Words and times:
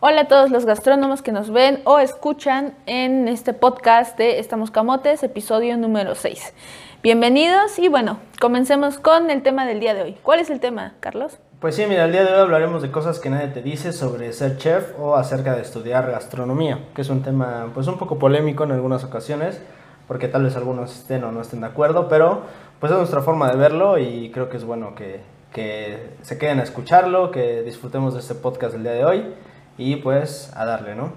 Hola 0.00 0.20
a 0.20 0.28
todos 0.28 0.52
los 0.52 0.64
gastrónomos 0.64 1.22
que 1.22 1.32
nos 1.32 1.50
ven 1.50 1.80
o 1.82 1.98
escuchan 1.98 2.72
en 2.86 3.26
este 3.26 3.52
podcast 3.52 4.16
de 4.16 4.38
Estamos 4.38 4.70
Camotes, 4.70 5.24
episodio 5.24 5.76
número 5.76 6.14
6. 6.14 6.54
Bienvenidos 7.02 7.80
y 7.80 7.88
bueno, 7.88 8.20
comencemos 8.40 9.00
con 9.00 9.28
el 9.28 9.42
tema 9.42 9.66
del 9.66 9.80
día 9.80 9.94
de 9.94 10.02
hoy. 10.02 10.16
¿Cuál 10.22 10.38
es 10.38 10.50
el 10.50 10.60
tema, 10.60 10.94
Carlos? 11.00 11.40
Pues 11.58 11.74
sí, 11.74 11.84
mira, 11.88 12.04
el 12.04 12.12
día 12.12 12.22
de 12.22 12.32
hoy 12.32 12.38
hablaremos 12.38 12.80
de 12.80 12.92
cosas 12.92 13.18
que 13.18 13.28
nadie 13.28 13.48
te 13.48 13.60
dice 13.60 13.92
sobre 13.92 14.32
ser 14.32 14.56
chef 14.56 14.96
o 15.00 15.16
acerca 15.16 15.56
de 15.56 15.62
estudiar 15.62 16.08
gastronomía, 16.08 16.78
que 16.94 17.02
es 17.02 17.10
un 17.10 17.24
tema 17.24 17.72
pues 17.74 17.88
un 17.88 17.98
poco 17.98 18.20
polémico 18.20 18.62
en 18.62 18.70
algunas 18.70 19.02
ocasiones, 19.02 19.60
porque 20.06 20.28
tal 20.28 20.44
vez 20.44 20.56
algunos 20.56 20.96
estén 20.96 21.24
o 21.24 21.32
no 21.32 21.40
estén 21.40 21.62
de 21.62 21.66
acuerdo, 21.66 22.06
pero 22.06 22.42
pues 22.78 22.92
es 22.92 22.98
nuestra 22.98 23.22
forma 23.22 23.50
de 23.50 23.56
verlo 23.56 23.98
y 23.98 24.30
creo 24.30 24.48
que 24.48 24.58
es 24.58 24.64
bueno 24.64 24.94
que, 24.94 25.22
que 25.52 26.10
se 26.22 26.38
queden 26.38 26.60
a 26.60 26.62
escucharlo, 26.62 27.32
que 27.32 27.64
disfrutemos 27.64 28.14
de 28.14 28.20
este 28.20 28.36
podcast 28.36 28.76
el 28.76 28.84
día 28.84 28.92
de 28.92 29.04
hoy 29.04 29.34
y 29.78 29.96
pues 29.96 30.52
a 30.54 30.64
darle, 30.66 30.94
¿no? 30.94 31.12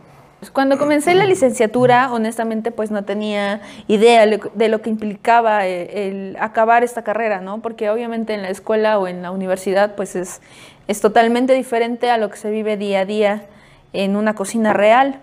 Cuando 0.53 0.79
comencé 0.79 1.13
la 1.13 1.25
licenciatura, 1.25 2.11
honestamente, 2.11 2.71
pues 2.71 2.89
no 2.89 3.03
tenía 3.03 3.61
idea 3.87 4.25
de 4.25 4.69
lo 4.69 4.81
que 4.81 4.89
implicaba 4.89 5.67
eh, 5.67 6.09
el, 6.09 6.37
acabar 6.39 6.83
esta 6.83 7.03
carrera, 7.03 7.41
¿no? 7.41 7.61
Porque 7.61 7.91
obviamente 7.91 8.33
en 8.33 8.41
la 8.41 8.49
escuela 8.49 8.97
o 8.97 9.07
en 9.07 9.21
la 9.21 9.29
universidad, 9.29 9.95
pues 9.95 10.15
es, 10.15 10.41
es 10.87 10.99
totalmente 10.99 11.53
diferente 11.53 12.09
a 12.09 12.17
lo 12.17 12.31
que 12.31 12.37
se 12.37 12.49
vive 12.49 12.75
día 12.75 13.01
a 13.01 13.05
día 13.05 13.45
en 13.93 14.15
una 14.15 14.33
cocina 14.33 14.73
real. 14.73 15.19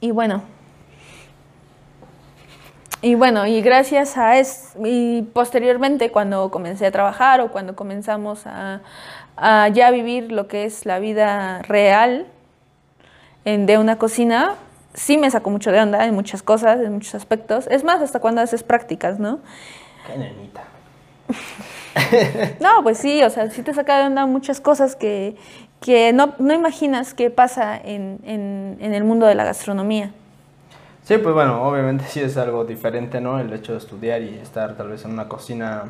Y 0.00 0.12
bueno, 0.12 0.42
y 3.02 3.16
bueno, 3.16 3.46
y 3.46 3.60
gracias 3.60 4.16
a 4.16 4.38
eso, 4.38 4.78
y 4.82 5.22
posteriormente 5.34 6.10
cuando 6.10 6.50
comencé 6.50 6.86
a 6.86 6.90
trabajar 6.90 7.42
o 7.42 7.50
cuando 7.50 7.76
comenzamos 7.76 8.46
a, 8.46 8.80
a 9.36 9.68
ya 9.68 9.90
vivir 9.90 10.32
lo 10.32 10.48
que 10.48 10.64
es 10.64 10.86
la 10.86 11.00
vida 11.00 11.60
real, 11.62 12.28
de 13.44 13.78
una 13.78 13.96
cocina, 13.96 14.54
sí 14.94 15.18
me 15.18 15.30
sacó 15.30 15.50
mucho 15.50 15.72
de 15.72 15.80
onda 15.80 16.04
en 16.04 16.14
muchas 16.14 16.42
cosas, 16.42 16.80
en 16.80 16.92
muchos 16.92 17.14
aspectos. 17.14 17.66
Es 17.70 17.84
más, 17.84 18.00
hasta 18.00 18.20
cuando 18.20 18.40
haces 18.40 18.62
prácticas, 18.62 19.18
¿no? 19.18 19.40
Qué 20.06 20.18
nenita. 20.18 20.64
no, 22.60 22.82
pues 22.82 22.98
sí, 22.98 23.22
o 23.22 23.30
sea, 23.30 23.50
sí 23.50 23.62
te 23.62 23.74
saca 23.74 23.98
de 23.98 24.06
onda 24.06 24.26
muchas 24.26 24.60
cosas 24.60 24.96
que, 24.96 25.36
que 25.80 26.12
no, 26.12 26.34
no, 26.38 26.54
imaginas 26.54 27.14
que 27.14 27.30
pasa 27.30 27.76
en, 27.76 28.20
en, 28.24 28.76
en, 28.80 28.94
el 28.94 29.04
mundo 29.04 29.26
de 29.26 29.34
la 29.34 29.44
gastronomía. 29.44 30.12
Sí, 31.04 31.18
pues 31.18 31.34
bueno, 31.34 31.62
obviamente 31.64 32.04
sí 32.04 32.20
es 32.20 32.36
algo 32.36 32.64
diferente, 32.64 33.20
¿no? 33.20 33.40
El 33.40 33.52
hecho 33.52 33.72
de 33.72 33.78
estudiar 33.78 34.22
y 34.22 34.38
estar 34.38 34.76
tal 34.76 34.88
vez 34.88 35.04
en 35.04 35.12
una 35.12 35.28
cocina, 35.28 35.84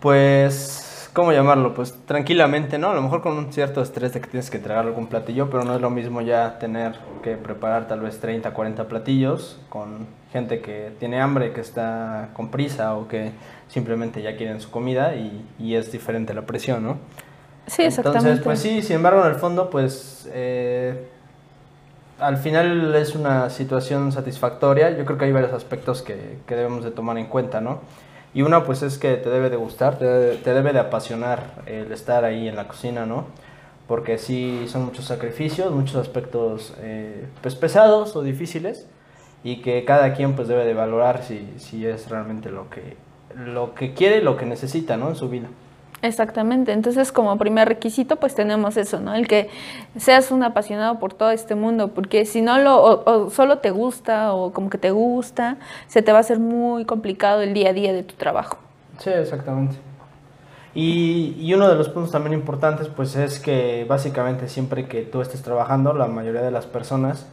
pues 0.00 0.91
¿cómo 1.12 1.32
llamarlo? 1.32 1.74
Pues 1.74 1.94
tranquilamente, 2.06 2.78
¿no? 2.78 2.90
A 2.90 2.94
lo 2.94 3.02
mejor 3.02 3.22
con 3.22 3.36
un 3.36 3.52
cierto 3.52 3.82
estrés 3.82 4.12
de 4.14 4.20
que 4.20 4.28
tienes 4.28 4.50
que 4.50 4.56
entregar 4.56 4.84
algún 4.84 5.06
platillo, 5.06 5.50
pero 5.50 5.64
no 5.64 5.74
es 5.74 5.80
lo 5.80 5.90
mismo 5.90 6.20
ya 6.20 6.58
tener 6.58 6.98
que 7.22 7.36
preparar 7.36 7.88
tal 7.88 8.00
vez 8.00 8.18
30, 8.20 8.52
40 8.52 8.88
platillos 8.88 9.60
con 9.68 10.06
gente 10.32 10.60
que 10.60 10.92
tiene 10.98 11.20
hambre, 11.20 11.52
que 11.52 11.60
está 11.60 12.30
con 12.32 12.50
prisa 12.50 12.94
o 12.94 13.08
que 13.08 13.32
simplemente 13.68 14.22
ya 14.22 14.36
quieren 14.36 14.60
su 14.60 14.70
comida 14.70 15.14
y, 15.14 15.44
y 15.58 15.74
es 15.74 15.92
diferente 15.92 16.34
la 16.34 16.42
presión, 16.42 16.82
¿no? 16.82 16.98
Sí, 17.66 17.82
exactamente. 17.82 18.28
Entonces, 18.28 18.44
pues 18.44 18.58
sí, 18.58 18.82
sin 18.82 18.96
embargo, 18.96 19.22
en 19.24 19.28
el 19.28 19.36
fondo, 19.36 19.70
pues 19.70 20.28
eh, 20.32 21.06
al 22.18 22.36
final 22.38 22.94
es 22.94 23.14
una 23.14 23.50
situación 23.50 24.12
satisfactoria. 24.12 24.90
Yo 24.96 25.04
creo 25.04 25.18
que 25.18 25.26
hay 25.26 25.32
varios 25.32 25.52
aspectos 25.52 26.02
que, 26.02 26.38
que 26.46 26.56
debemos 26.56 26.84
de 26.84 26.90
tomar 26.90 27.18
en 27.18 27.26
cuenta, 27.26 27.60
¿no? 27.60 27.80
Y 28.34 28.42
una 28.42 28.64
pues 28.64 28.82
es 28.82 28.98
que 28.98 29.16
te 29.16 29.28
debe 29.28 29.50
de 29.50 29.56
gustar, 29.56 29.98
te 29.98 30.06
debe, 30.06 30.72
de 30.72 30.78
apasionar 30.78 31.62
el 31.66 31.92
estar 31.92 32.24
ahí 32.24 32.48
en 32.48 32.56
la 32.56 32.66
cocina, 32.66 33.04
¿no? 33.04 33.26
Porque 33.86 34.16
sí 34.16 34.64
son 34.68 34.86
muchos 34.86 35.04
sacrificios, 35.04 35.70
muchos 35.72 35.96
aspectos 35.96 36.72
eh, 36.80 37.26
pues 37.42 37.54
pesados 37.54 38.16
o 38.16 38.22
difíciles 38.22 38.86
y 39.44 39.60
que 39.60 39.84
cada 39.84 40.14
quien 40.14 40.34
pues 40.34 40.48
debe 40.48 40.64
de 40.64 40.72
valorar 40.72 41.22
si, 41.22 41.52
si 41.58 41.84
es 41.86 42.08
realmente 42.08 42.50
lo 42.50 42.70
que, 42.70 42.96
lo 43.36 43.74
que 43.74 43.92
quiere, 43.92 44.22
lo 44.22 44.36
que 44.36 44.46
necesita, 44.46 44.96
¿no? 44.96 45.10
En 45.10 45.16
su 45.16 45.28
vida. 45.28 45.48
Exactamente, 46.02 46.72
entonces 46.72 47.12
como 47.12 47.38
primer 47.38 47.68
requisito 47.68 48.16
pues 48.16 48.34
tenemos 48.34 48.76
eso, 48.76 48.98
¿no? 48.98 49.14
El 49.14 49.28
que 49.28 49.48
seas 49.96 50.32
un 50.32 50.42
apasionado 50.42 50.98
por 50.98 51.14
todo 51.14 51.30
este 51.30 51.54
mundo, 51.54 51.88
porque 51.94 52.24
si 52.24 52.42
no 52.42 52.58
lo, 52.58 52.82
o, 52.82 53.30
solo 53.30 53.58
te 53.58 53.70
gusta 53.70 54.32
o 54.32 54.52
como 54.52 54.68
que 54.68 54.78
te 54.78 54.90
gusta, 54.90 55.58
se 55.86 56.02
te 56.02 56.10
va 56.10 56.18
a 56.18 56.22
hacer 56.22 56.40
muy 56.40 56.84
complicado 56.86 57.40
el 57.40 57.54
día 57.54 57.70
a 57.70 57.72
día 57.72 57.92
de 57.92 58.02
tu 58.02 58.16
trabajo. 58.16 58.58
Sí, 58.98 59.10
exactamente. 59.10 59.76
Y, 60.74 61.36
y 61.38 61.54
uno 61.54 61.68
de 61.68 61.76
los 61.76 61.88
puntos 61.88 62.10
también 62.10 62.32
importantes 62.32 62.88
pues 62.88 63.14
es 63.14 63.38
que 63.38 63.86
básicamente 63.88 64.48
siempre 64.48 64.88
que 64.88 65.02
tú 65.02 65.20
estés 65.20 65.42
trabajando, 65.42 65.92
la 65.92 66.08
mayoría 66.08 66.42
de 66.42 66.50
las 66.50 66.66
personas 66.66 67.26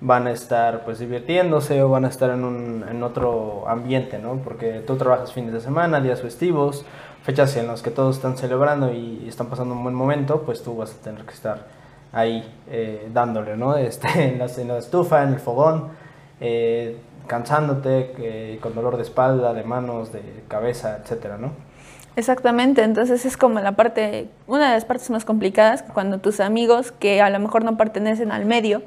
van 0.00 0.26
a 0.26 0.32
estar 0.32 0.84
pues 0.84 0.98
divirtiéndose 0.98 1.82
o 1.82 1.88
van 1.88 2.04
a 2.04 2.08
estar 2.08 2.30
en, 2.30 2.44
un, 2.44 2.84
en 2.88 3.02
otro 3.02 3.64
ambiente, 3.68 4.18
¿no? 4.18 4.36
Porque 4.44 4.82
tú 4.86 4.96
trabajas 4.96 5.32
fines 5.32 5.52
de 5.52 5.60
semana, 5.60 6.00
días 6.00 6.20
festivos, 6.20 6.84
fechas 7.22 7.56
en 7.56 7.66
las 7.66 7.82
que 7.82 7.90
todos 7.90 8.16
están 8.16 8.36
celebrando 8.36 8.92
y 8.92 9.26
están 9.28 9.48
pasando 9.48 9.74
un 9.74 9.82
buen 9.82 9.94
momento, 9.94 10.42
pues 10.42 10.62
tú 10.62 10.76
vas 10.76 10.94
a 10.94 11.02
tener 11.02 11.24
que 11.24 11.34
estar 11.34 11.66
ahí 12.12 12.44
eh, 12.70 13.08
dándole, 13.12 13.56
¿no? 13.56 13.76
Este, 13.76 14.08
en, 14.08 14.38
la, 14.38 14.46
en, 14.46 14.68
la, 14.68 14.78
estufa, 14.78 15.22
en 15.22 15.34
el 15.34 15.40
fogón, 15.40 15.88
eh, 16.40 16.98
cansándote, 17.26 18.58
con 18.60 18.74
dolor 18.74 18.96
de 18.96 19.02
espalda, 19.02 19.54
de 19.54 19.62
manos, 19.62 20.12
de 20.12 20.44
cabeza, 20.48 20.98
etcétera, 21.02 21.38
¿no? 21.38 21.52
Exactamente, 22.14 22.82
entonces 22.82 23.24
es 23.24 23.38
como 23.38 23.60
la 23.60 23.72
parte, 23.72 24.28
una 24.46 24.68
de 24.68 24.74
las 24.74 24.84
partes 24.84 25.08
más 25.08 25.24
complicadas, 25.24 25.82
cuando 25.82 26.18
tus 26.18 26.40
amigos 26.40 26.92
que 26.92 27.22
a 27.22 27.30
lo 27.30 27.38
mejor 27.38 27.64
no 27.64 27.78
pertenecen 27.78 28.32
al 28.32 28.44
medio, 28.44 28.82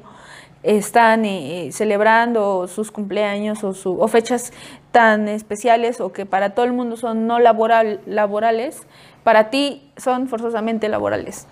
están 0.62 1.24
eh, 1.24 1.70
celebrando 1.72 2.66
sus 2.68 2.90
cumpleaños 2.90 3.62
o, 3.64 3.72
su, 3.72 4.00
o, 4.00 4.08
fechas 4.08 4.52
tan 4.96 5.28
especiales 5.28 6.00
o 6.00 6.10
que 6.10 6.24
para 6.24 6.54
todo 6.54 6.64
el 6.64 6.72
mundo 6.72 6.96
son 6.96 7.26
no 7.26 7.38
laboral, 7.38 8.00
laborales, 8.06 8.80
para 9.24 9.50
ti 9.50 9.90
son 9.98 10.26
forzosamente 10.26 10.88
laborales. 10.88 11.46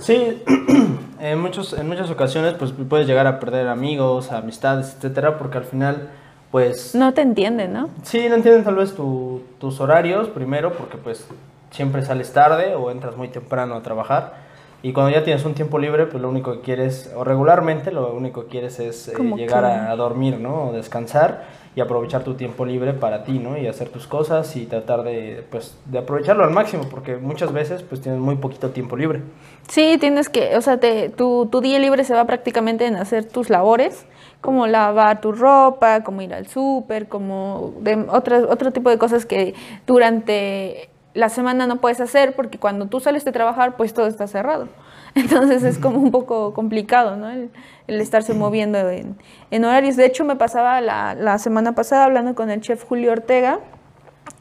Sí, 0.00 0.42
en, 1.20 1.38
muchos, 1.38 1.74
en 1.74 1.86
muchas 1.86 2.10
ocasiones 2.10 2.54
pues 2.54 2.72
puedes 2.88 3.06
llegar 3.06 3.28
a 3.28 3.38
perder 3.38 3.68
amigos, 3.68 4.32
amistades, 4.32 4.96
etcétera, 4.96 5.38
porque 5.38 5.58
al 5.58 5.64
final 5.64 6.08
pues... 6.50 6.92
No 6.96 7.14
te 7.14 7.20
entienden, 7.20 7.72
¿no? 7.72 7.88
Sí, 8.02 8.28
no 8.28 8.34
entienden 8.34 8.64
tal 8.64 8.74
vez 8.74 8.96
tu, 8.96 9.44
tus 9.60 9.80
horarios 9.80 10.28
primero 10.30 10.72
porque 10.72 10.96
pues 10.96 11.24
siempre 11.70 12.02
sales 12.02 12.32
tarde 12.32 12.74
o 12.74 12.90
entras 12.90 13.16
muy 13.16 13.28
temprano 13.28 13.76
a 13.76 13.82
trabajar 13.84 14.44
y 14.82 14.92
cuando 14.92 15.12
ya 15.12 15.24
tienes 15.24 15.44
un 15.44 15.54
tiempo 15.54 15.78
libre, 15.78 16.06
pues 16.06 16.20
lo 16.20 16.28
único 16.28 16.52
que 16.52 16.60
quieres, 16.60 17.12
o 17.16 17.24
regularmente 17.24 17.92
lo 17.92 18.12
único 18.12 18.44
que 18.44 18.48
quieres 18.48 18.78
es 18.78 19.08
eh, 19.08 19.14
llegar 19.36 19.64
a, 19.64 19.94
dormir, 19.96 20.38
¿no? 20.38 20.68
O 20.68 20.72
descansar 20.72 21.44
y 21.76 21.82
aprovechar 21.82 22.24
tu 22.24 22.34
tiempo 22.34 22.64
libre 22.64 22.94
para 22.94 23.22
ti, 23.22 23.38
¿no? 23.38 23.58
Y 23.58 23.66
hacer 23.66 23.90
tus 23.90 24.06
cosas 24.06 24.56
y 24.56 24.64
tratar 24.64 25.02
de, 25.02 25.44
pues, 25.50 25.76
de 25.84 25.98
aprovecharlo 25.98 26.42
al 26.42 26.50
máximo, 26.50 26.88
porque 26.90 27.16
muchas 27.16 27.52
veces, 27.52 27.82
pues, 27.82 28.00
tienes 28.00 28.18
muy 28.18 28.36
poquito 28.36 28.70
tiempo 28.70 28.96
libre. 28.96 29.20
Sí, 29.68 29.98
tienes 30.00 30.30
que, 30.30 30.56
o 30.56 30.62
sea, 30.62 30.80
te, 30.80 31.10
tu, 31.10 31.46
tu 31.52 31.60
día 31.60 31.78
libre 31.78 32.02
se 32.04 32.14
va 32.14 32.24
prácticamente 32.24 32.86
en 32.86 32.96
hacer 32.96 33.26
tus 33.26 33.50
labores, 33.50 34.06
como 34.40 34.66
lavar 34.66 35.20
tu 35.20 35.32
ropa, 35.32 36.02
como 36.02 36.22
ir 36.22 36.32
al 36.32 36.46
súper, 36.46 37.08
como 37.08 37.74
de 37.80 38.06
otro, 38.08 38.50
otro 38.50 38.72
tipo 38.72 38.88
de 38.88 38.96
cosas 38.96 39.26
que 39.26 39.54
durante 39.86 40.88
la 41.12 41.28
semana 41.28 41.66
no 41.66 41.76
puedes 41.76 42.00
hacer 42.00 42.34
porque 42.34 42.58
cuando 42.58 42.86
tú 42.86 43.00
sales 43.00 43.24
de 43.26 43.32
trabajar, 43.32 43.76
pues 43.76 43.92
todo 43.92 44.06
está 44.06 44.26
cerrado. 44.26 44.68
Entonces 45.20 45.62
es 45.64 45.78
como 45.78 45.98
un 45.98 46.10
poco 46.10 46.52
complicado, 46.52 47.16
¿no? 47.16 47.30
El, 47.30 47.50
estarse 47.88 48.34
moviendo 48.34 48.78
en, 48.90 49.64
horarios. 49.64 49.96
De 49.96 50.04
hecho, 50.04 50.24
me 50.24 50.36
pasaba 50.36 50.82
la, 50.82 51.14
la, 51.14 51.38
semana 51.38 51.74
pasada 51.74 52.04
hablando 52.04 52.34
con 52.34 52.50
el 52.50 52.60
chef 52.60 52.84
Julio 52.84 53.12
Ortega, 53.12 53.60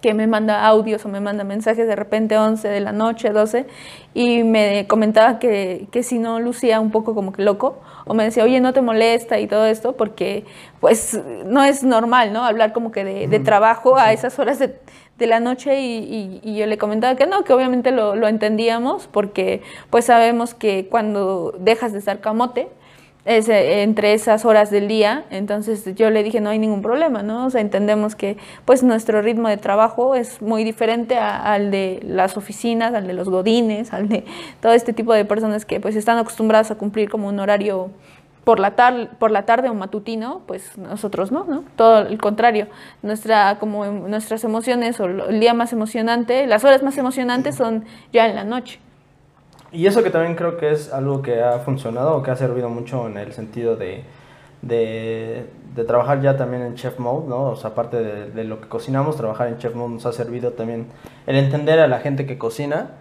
que 0.06 0.14
me 0.14 0.28
manda 0.28 0.68
audios 0.68 1.04
o 1.04 1.10
me 1.10 1.20
manda 1.20 1.44
mensajes 1.44 1.88
de 1.88 1.96
repente 1.96 2.38
11 2.38 2.68
de 2.68 2.80
la 2.80 2.92
noche, 2.92 3.32
12, 3.32 3.66
y 4.14 4.44
me 4.44 4.86
comentaba 4.88 5.40
que, 5.40 5.88
que 5.90 6.04
si 6.04 6.20
no 6.20 6.40
lucía 6.40 6.80
un 6.80 6.92
poco 6.92 7.16
como 7.16 7.34
que 7.34 7.42
loco, 7.42 7.80
o 8.06 8.14
me 8.14 8.24
decía, 8.24 8.44
oye, 8.44 8.60
no 8.60 8.72
te 8.72 8.82
molesta 8.82 9.40
y 9.40 9.48
todo 9.48 9.66
esto, 9.66 9.94
porque 9.94 10.46
pues 10.80 11.20
no 11.44 11.64
es 11.64 11.84
normal, 11.84 12.34
¿no? 12.34 12.46
Hablar 12.46 12.72
como 12.72 12.92
que 12.92 13.04
de, 13.04 13.28
de 13.28 13.40
trabajo 13.40 13.98
a 13.98 14.14
esas 14.14 14.38
horas 14.38 14.60
de 14.60 14.80
de 15.18 15.28
la 15.28 15.40
noche 15.40 15.80
y, 15.80 16.42
y, 16.44 16.58
yo 16.58 16.66
le 16.66 16.78
comentaba 16.78 17.16
que 17.16 17.26
no, 17.26 17.46
que 17.46 17.54
obviamente 17.54 17.92
lo, 17.92 18.18
lo, 18.18 18.28
entendíamos 18.28 19.08
porque 19.08 19.62
pues 19.90 20.04
sabemos 20.04 20.54
que 20.54 20.90
cuando 20.90 21.56
dejas 21.58 21.94
de 21.94 22.00
estar 22.00 22.20
camote, 22.20 22.68
es 23.26 23.50
eh, 23.50 23.82
entre 23.82 24.14
esas 24.14 24.46
horas 24.46 24.70
del 24.70 24.88
día, 24.88 25.26
entonces 25.32 25.84
yo 25.96 26.12
le 26.12 26.24
dije 26.24 26.42
no 26.42 26.52
hay 26.52 26.60
ningún 26.60 26.84
problema, 26.84 27.24
¿no? 27.24 27.48
O 27.48 27.50
sea, 27.50 27.60
entendemos 27.62 28.16
que 28.16 28.38
pues 28.66 28.84
nuestro 28.84 29.22
ritmo 29.22 29.50
de 29.50 29.58
trabajo 29.58 30.14
es 30.14 30.42
muy 30.42 30.64
diferente 30.64 31.18
al 31.18 31.72
de 31.72 32.00
las 32.04 32.38
oficinas, 32.38 32.94
al 32.94 33.08
de 33.08 33.14
los 33.14 33.28
godines, 33.28 33.94
al 33.94 34.08
de 34.10 34.26
todo 34.62 34.74
este 34.74 34.94
tipo 34.94 35.14
de 35.14 35.26
personas 35.26 35.66
que 35.66 35.80
pues 35.80 35.96
están 35.96 36.20
acostumbradas 36.20 36.70
a 36.70 36.76
cumplir 36.76 37.10
como 37.10 37.28
un 37.28 37.40
horario 37.40 37.90
por 38.44 38.60
la, 38.60 38.76
tar 38.76 39.18
por 39.18 39.32
la 39.32 39.44
tarde 39.44 39.70
o 39.70 39.74
matutino, 39.74 40.44
pues 40.46 40.78
nosotros 40.78 41.32
no, 41.32 41.46
¿no? 41.46 41.64
Todo 41.76 42.02
el 42.02 42.20
contrario. 42.20 42.68
Nuestra, 43.02 43.58
como 43.60 43.86
nuestras 43.86 44.44
emociones 44.44 45.00
o 45.00 45.06
el 45.06 45.40
día 45.40 45.56
más 45.56 45.74
emocionante, 45.74 46.46
las 46.46 46.64
horas 46.64 46.84
más 46.84 46.96
emocionantes 47.00 47.56
son 47.56 47.86
ya 48.14 48.28
en 48.28 48.36
la 48.36 48.44
noche. 48.44 48.80
Y 49.76 49.88
eso 49.88 50.04
que 50.04 50.10
también 50.10 50.36
creo 50.36 50.58
que 50.58 50.72
es 50.72 50.94
algo 50.94 51.22
que 51.22 51.44
ha 51.44 51.60
funcionado 51.60 52.16
o 52.16 52.24
que 52.24 52.32
ha 52.32 52.36
servido 52.38 52.70
mucho 52.70 53.08
en 53.08 53.18
el 53.18 53.34
sentido 53.34 53.76
de, 53.76 54.04
de, 54.62 55.46
de 55.76 55.84
trabajar 55.84 56.22
ya 56.22 56.38
también 56.38 56.64
en 56.64 56.76
chef 56.76 56.98
mode, 56.98 57.28
¿no? 57.28 57.50
O 57.52 57.56
sea, 57.58 57.72
aparte 57.72 57.98
de, 57.98 58.32
de, 58.32 58.44
lo 58.46 58.62
que 58.62 58.70
cocinamos, 58.70 59.18
trabajar 59.18 59.50
en 59.50 59.58
chef 59.58 59.76
mode 59.76 59.96
nos 59.96 60.06
ha 60.06 60.14
servido 60.14 60.52
también 60.52 60.88
el 61.28 61.36
entender 61.36 61.80
a 61.80 61.88
la 61.88 62.00
gente 62.00 62.26
que 62.26 62.38
cocina. 62.38 62.92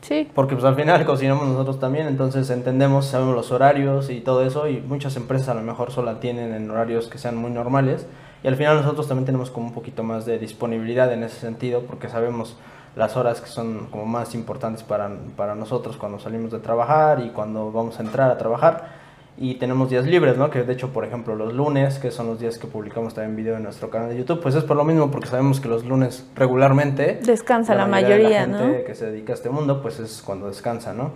Sí. 0.00 0.30
Porque 0.34 0.54
pues 0.54 0.64
al 0.64 0.74
final 0.74 1.04
cocinamos 1.04 1.48
nosotros 1.48 1.80
también, 1.80 2.06
entonces 2.06 2.48
entendemos, 2.48 3.06
sabemos 3.06 3.34
los 3.34 3.52
horarios 3.52 4.08
y 4.08 4.20
todo 4.20 4.42
eso 4.44 4.68
y 4.68 4.80
muchas 4.80 5.16
empresas 5.16 5.50
a 5.50 5.54
lo 5.54 5.62
mejor 5.62 5.90
solo 5.90 6.16
tienen 6.16 6.54
en 6.54 6.70
horarios 6.70 7.08
que 7.08 7.18
sean 7.18 7.36
muy 7.36 7.50
normales 7.50 8.06
y 8.42 8.48
al 8.48 8.56
final 8.56 8.76
nosotros 8.76 9.08
también 9.08 9.26
tenemos 9.26 9.50
como 9.50 9.66
un 9.66 9.74
poquito 9.74 10.02
más 10.02 10.24
de 10.24 10.38
disponibilidad 10.38 11.12
en 11.12 11.24
ese 11.24 11.40
sentido 11.40 11.82
porque 11.82 12.08
sabemos 12.08 12.56
las 12.96 13.16
horas 13.16 13.40
que 13.40 13.48
son 13.48 13.86
como 13.90 14.06
más 14.06 14.34
importantes 14.34 14.82
para, 14.82 15.10
para 15.36 15.54
nosotros 15.54 15.96
cuando 15.96 16.18
salimos 16.18 16.50
de 16.50 16.58
trabajar 16.58 17.20
y 17.20 17.30
cuando 17.30 17.70
vamos 17.70 18.00
a 18.00 18.02
entrar 18.02 18.30
a 18.30 18.38
trabajar 18.38 19.06
y 19.38 19.56
tenemos 19.56 19.90
días 19.90 20.06
libres, 20.06 20.38
¿no? 20.38 20.48
Que 20.48 20.62
de 20.62 20.72
hecho, 20.72 20.88
por 20.94 21.04
ejemplo, 21.04 21.34
los 21.34 21.52
lunes, 21.52 21.98
que 21.98 22.10
son 22.10 22.26
los 22.26 22.40
días 22.40 22.56
que 22.58 22.66
publicamos 22.66 23.12
también 23.12 23.36
video 23.36 23.56
en 23.56 23.64
nuestro 23.64 23.90
canal 23.90 24.08
de 24.08 24.16
YouTube, 24.16 24.40
pues 24.40 24.54
es 24.54 24.64
por 24.64 24.78
lo 24.78 24.84
mismo 24.84 25.10
porque 25.10 25.28
sabemos 25.28 25.60
que 25.60 25.68
los 25.68 25.84
lunes 25.84 26.26
regularmente 26.34 27.20
descansa 27.22 27.74
la, 27.74 27.82
la 27.82 27.86
mayoría, 27.86 28.46
de 28.46 28.52
la 28.52 28.58
gente 28.58 28.84
que 28.84 28.94
se 28.94 29.10
dedica 29.10 29.34
a 29.34 29.36
este 29.36 29.50
mundo, 29.50 29.82
pues 29.82 30.00
es 30.00 30.22
cuando 30.22 30.48
descansa, 30.48 30.94
¿no? 30.94 31.12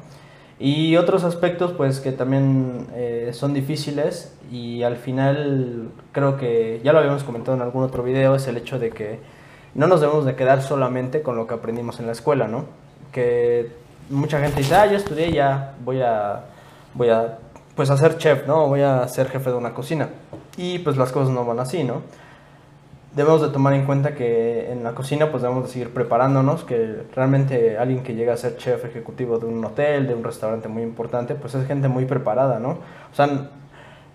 Y 0.58 0.96
otros 0.96 1.24
aspectos, 1.24 1.72
pues 1.72 2.00
que 2.00 2.12
también 2.12 2.88
eh, 2.94 3.30
son 3.32 3.54
difíciles 3.54 4.36
y 4.52 4.82
al 4.82 4.96
final 4.96 5.88
creo 6.12 6.36
que 6.36 6.82
ya 6.84 6.92
lo 6.92 6.98
habíamos 6.98 7.24
comentado 7.24 7.56
en 7.56 7.62
algún 7.62 7.82
otro 7.82 8.02
video, 8.02 8.34
es 8.34 8.46
el 8.46 8.58
hecho 8.58 8.78
de 8.78 8.90
que 8.90 9.18
no 9.74 9.86
nos 9.86 10.00
debemos 10.00 10.24
de 10.24 10.34
quedar 10.34 10.62
solamente 10.62 11.22
con 11.22 11.36
lo 11.36 11.46
que 11.46 11.54
aprendimos 11.54 12.00
en 12.00 12.06
la 12.06 12.12
escuela, 12.12 12.48
¿no? 12.48 12.64
Que 13.12 13.70
mucha 14.08 14.40
gente 14.40 14.58
dice, 14.58 14.74
ah, 14.74 14.86
yo 14.86 14.96
estudié, 14.96 15.32
ya 15.32 15.74
voy 15.84 16.02
a, 16.02 16.44
voy 16.94 17.08
a 17.08 17.38
pues 17.74 17.90
a 17.90 17.96
ser 17.96 18.18
chef, 18.18 18.46
¿no? 18.46 18.66
Voy 18.66 18.82
a 18.82 19.06
ser 19.08 19.28
jefe 19.28 19.50
de 19.50 19.56
una 19.56 19.72
cocina. 19.72 20.10
Y 20.56 20.80
pues 20.80 20.96
las 20.96 21.12
cosas 21.12 21.32
no 21.32 21.44
van 21.44 21.60
así, 21.60 21.84
¿no? 21.84 22.02
Debemos 23.14 23.42
de 23.42 23.48
tomar 23.48 23.74
en 23.74 23.86
cuenta 23.86 24.14
que 24.14 24.70
en 24.70 24.84
la 24.84 24.92
cocina 24.92 25.30
pues 25.30 25.42
debemos 25.42 25.64
de 25.64 25.70
seguir 25.70 25.92
preparándonos, 25.92 26.64
que 26.64 27.04
realmente 27.14 27.78
alguien 27.78 28.02
que 28.02 28.14
llega 28.14 28.34
a 28.34 28.36
ser 28.36 28.56
chef 28.56 28.84
ejecutivo 28.84 29.38
de 29.38 29.46
un 29.46 29.64
hotel, 29.64 30.06
de 30.06 30.14
un 30.14 30.22
restaurante 30.22 30.68
muy 30.68 30.82
importante, 30.82 31.34
pues 31.34 31.54
es 31.54 31.66
gente 31.66 31.88
muy 31.88 32.04
preparada, 32.04 32.58
¿no? 32.58 32.70
O 32.70 33.14
sea, 33.14 33.50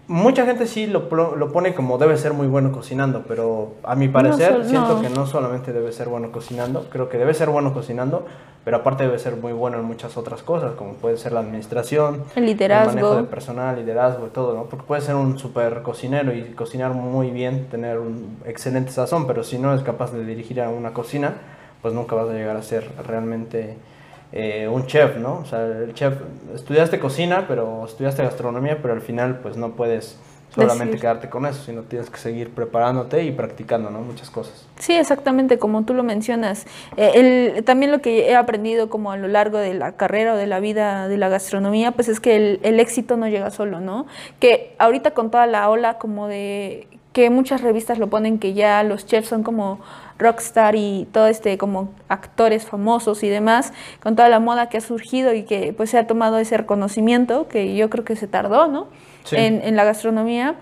mucha 0.08 0.46
gente 0.46 0.68
sí 0.68 0.88
lo, 0.88 1.08
lo 1.36 1.52
pone 1.52 1.74
como 1.74 1.98
debe 1.98 2.18
ser 2.18 2.34
muy 2.34 2.48
bueno 2.48 2.72
cocinando, 2.72 3.24
pero 3.28 3.74
a 3.84 3.96
mi 3.96 4.08
parecer 4.08 4.60
no, 4.60 4.64
siento 4.64 4.96
no. 4.96 5.02
que 5.02 5.10
no 5.10 5.26
solamente 5.26 5.74
debe 5.74 5.92
ser 5.92 6.10
bueno 6.10 6.32
cocinando, 6.32 6.88
creo 6.90 7.10
que 7.10 7.18
debe 7.18 7.34
ser 7.34 7.50
bueno 7.50 7.74
cocinando, 7.74 8.26
pero 8.64 8.78
aparte 8.78 9.04
debe 9.04 9.20
ser 9.20 9.36
muy 9.36 9.54
bueno 9.54 9.78
en 9.78 9.86
muchas 9.86 10.18
otras 10.18 10.44
cosas, 10.44 10.74
como 10.74 10.94
puede 10.94 11.18
ser 11.18 11.32
la 11.32 11.40
administración, 11.40 12.24
el 12.36 12.46
liderazgo, 12.46 12.90
el 12.90 12.96
manejo 12.96 13.16
de 13.16 13.24
personal, 13.24 13.76
liderazgo 13.76 14.28
y 14.28 14.30
todo, 14.30 14.56
¿no? 14.56 14.64
Porque 14.66 14.86
puede 14.86 15.02
ser 15.02 15.16
un 15.16 15.38
super 15.40 15.82
cocinero 15.82 16.34
y 16.34 16.44
cocinar 16.54 16.94
muy 16.94 17.32
bien, 17.32 17.68
tener 17.70 18.00
un 18.00 18.38
excelente 18.46 18.92
sazón, 18.92 19.28
pero 19.28 19.44
si 19.44 19.58
no 19.58 19.74
es 19.74 19.82
capaz 19.82 20.12
de 20.12 20.24
dirigir 20.26 20.62
a 20.62 20.70
una 20.70 20.94
cocina, 20.94 21.34
pues 21.82 21.94
nunca 21.94 22.16
vas 22.16 22.30
a 22.30 22.34
llegar 22.34 22.58
a 22.58 22.64
ser 22.64 22.90
realmente 23.08 23.78
eh, 24.32 24.68
un 24.68 24.86
chef, 24.86 25.18
¿no? 25.18 25.40
O 25.44 25.46
sea, 25.46 25.66
el 25.66 25.94
chef, 25.94 26.14
estudiaste 26.54 27.00
cocina, 27.00 27.46
pero 27.48 27.86
estudiaste 27.86 28.24
gastronomía, 28.24 28.80
pero 28.82 28.94
al 28.94 29.02
final 29.02 29.40
pues 29.42 29.58
no 29.58 29.72
puedes 29.72 30.18
solamente 30.54 30.94
Decir. 30.94 31.02
quedarte 31.02 31.30
con 31.30 31.46
eso, 31.46 31.64
sino 31.64 31.82
tienes 31.82 32.10
que 32.10 32.18
seguir 32.18 32.50
preparándote 32.50 33.24
y 33.24 33.32
practicando, 33.32 33.90
¿no? 33.90 34.00
Muchas 34.00 34.30
cosas. 34.30 34.66
Sí, 34.80 34.94
exactamente, 34.94 35.60
como 35.60 35.84
tú 35.84 35.94
lo 35.94 36.04
mencionas. 36.04 36.66
Eh, 36.96 37.56
el, 37.56 37.64
también 37.66 37.92
lo 37.92 38.00
que 38.00 38.30
he 38.30 38.36
aprendido 38.36 38.90
como 38.90 39.12
a 39.12 39.18
lo 39.18 39.28
largo 39.28 39.58
de 39.58 39.74
la 39.74 39.94
carrera 39.94 40.34
o 40.34 40.38
de 40.38 40.48
la 40.48 40.60
vida 40.60 41.08
de 41.10 41.18
la 41.18 41.28
gastronomía, 41.28 41.92
pues 41.92 42.08
es 42.08 42.20
que 42.20 42.36
el, 42.36 42.60
el 42.64 42.80
éxito 42.80 43.18
no 43.18 43.28
llega 43.28 43.52
solo, 43.52 43.82
¿no? 43.82 44.06
Que 44.40 44.76
ahorita 44.80 45.12
con 45.12 45.30
toda 45.30 45.46
la 45.46 45.70
ola 45.70 45.98
como 45.98 46.28
de 46.28 46.88
que 47.12 47.30
muchas 47.30 47.62
revistas 47.62 47.98
lo 47.98 48.08
ponen 48.08 48.40
que 48.40 48.54
ya 48.54 48.84
los 48.84 49.06
chefs 49.06 49.30
son 49.30 49.42
como 49.42 49.80
rockstar 50.18 50.76
y 50.76 51.08
todo 51.12 51.28
este 51.28 51.58
como 51.58 51.90
actores 52.08 52.66
famosos 52.66 53.24
y 53.24 53.30
demás, 53.30 53.74
con 54.02 54.16
toda 54.16 54.30
la 54.30 54.40
moda 54.40 54.70
que 54.70 54.78
ha 54.78 54.82
surgido 54.82 55.34
y 55.34 55.44
que 55.44 55.74
pues 55.74 55.90
se 55.90 55.98
ha 55.98 56.08
tomado 56.08 56.38
ese 56.38 56.58
reconocimiento 56.58 57.48
que 57.48 57.76
yo 57.76 57.90
creo 57.90 58.06
que 58.06 58.16
se 58.16 58.28
tardó, 58.28 58.68
¿no? 58.68 58.88
Sí. 59.24 59.36
En, 59.38 59.62
en, 59.64 59.76
la 59.76 59.84
gastronomía. 59.84 60.56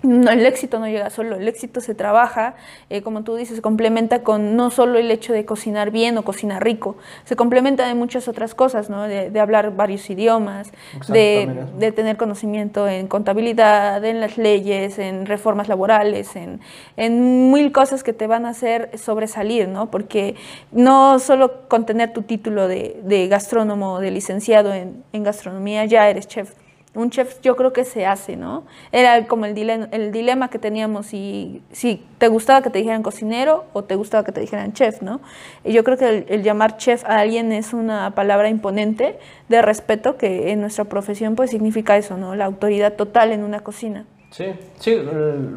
No, 0.00 0.30
el 0.30 0.46
éxito 0.46 0.78
no 0.78 0.86
llega 0.86 1.10
solo, 1.10 1.34
el 1.34 1.48
éxito 1.48 1.80
se 1.80 1.92
trabaja, 1.92 2.54
eh, 2.88 3.02
como 3.02 3.24
tú 3.24 3.34
dices, 3.34 3.56
se 3.56 3.62
complementa 3.62 4.22
con 4.22 4.54
no 4.54 4.70
solo 4.70 4.96
el 4.96 5.10
hecho 5.10 5.32
de 5.32 5.44
cocinar 5.44 5.90
bien 5.90 6.16
o 6.18 6.22
cocinar 6.22 6.62
rico, 6.62 6.96
se 7.24 7.34
complementa 7.34 7.84
de 7.88 7.94
muchas 7.94 8.28
otras 8.28 8.54
cosas, 8.54 8.90
¿no? 8.90 9.02
de, 9.02 9.30
de 9.30 9.40
hablar 9.40 9.74
varios 9.74 10.08
idiomas, 10.08 10.70
de, 11.08 11.66
de, 11.80 11.90
tener 11.90 12.16
conocimiento 12.16 12.86
en 12.86 13.08
contabilidad, 13.08 14.04
en 14.04 14.20
las 14.20 14.38
leyes, 14.38 15.00
en 15.00 15.26
reformas 15.26 15.66
laborales, 15.66 16.36
en, 16.36 16.60
en, 16.96 17.50
mil 17.50 17.72
cosas 17.72 18.04
que 18.04 18.12
te 18.12 18.28
van 18.28 18.46
a 18.46 18.50
hacer 18.50 18.96
sobresalir, 18.96 19.66
¿no? 19.66 19.90
porque 19.90 20.36
no 20.70 21.18
solo 21.18 21.66
con 21.66 21.86
tener 21.86 22.12
tu 22.12 22.22
título 22.22 22.68
de, 22.68 23.00
de 23.02 23.26
gastrónomo, 23.26 23.98
de 23.98 24.12
licenciado 24.12 24.72
en, 24.72 25.02
en 25.12 25.24
gastronomía, 25.24 25.86
ya 25.86 26.08
eres 26.08 26.28
chef 26.28 26.52
un 26.98 27.10
chef 27.10 27.40
yo 27.42 27.54
creo 27.56 27.72
que 27.72 27.84
se 27.84 28.06
hace, 28.06 28.36
¿no? 28.36 28.64
Era 28.90 29.26
como 29.26 29.46
el 29.46 29.54
dilema, 29.54 29.88
el 29.92 30.10
dilema 30.10 30.48
que 30.48 30.58
teníamos, 30.58 31.06
si, 31.06 31.62
si 31.70 32.04
te 32.18 32.28
gustaba 32.28 32.60
que 32.60 32.70
te 32.70 32.78
dijeran 32.78 33.02
cocinero 33.02 33.64
o 33.72 33.84
te 33.84 33.94
gustaba 33.94 34.24
que 34.24 34.32
te 34.32 34.40
dijeran 34.40 34.72
chef, 34.72 35.00
¿no? 35.00 35.20
Y 35.64 35.72
yo 35.72 35.84
creo 35.84 35.96
que 35.96 36.26
el, 36.28 36.42
llamar 36.42 36.76
chef 36.76 37.04
a 37.04 37.20
alguien 37.20 37.52
es 37.52 37.72
una 37.72 38.14
palabra 38.14 38.48
imponente 38.48 39.18
de 39.48 39.62
respeto 39.62 40.16
que 40.16 40.50
en 40.50 40.60
nuestra 40.60 40.84
profesión 40.84 41.36
pues 41.36 41.50
significa 41.50 41.96
eso, 41.96 42.16
¿no? 42.16 42.34
La 42.34 42.46
autoridad 42.46 42.94
total 42.94 43.32
en 43.32 43.44
una 43.44 43.60
cocina. 43.60 44.04
Sí, 44.30 44.46
sí, 44.78 45.00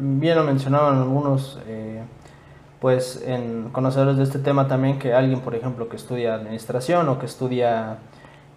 bien 0.00 0.36
lo 0.36 0.44
mencionaban 0.44 0.96
algunos, 0.98 1.60
eh, 1.66 2.02
pues 2.80 3.22
en 3.26 3.68
conocedores 3.70 4.16
de 4.16 4.22
este 4.22 4.38
tema 4.38 4.68
también, 4.68 4.98
que 4.98 5.12
alguien, 5.12 5.40
por 5.40 5.54
ejemplo, 5.54 5.88
que 5.88 5.96
estudia 5.96 6.34
administración 6.34 7.08
o 7.08 7.18
que 7.18 7.26
estudia 7.26 7.98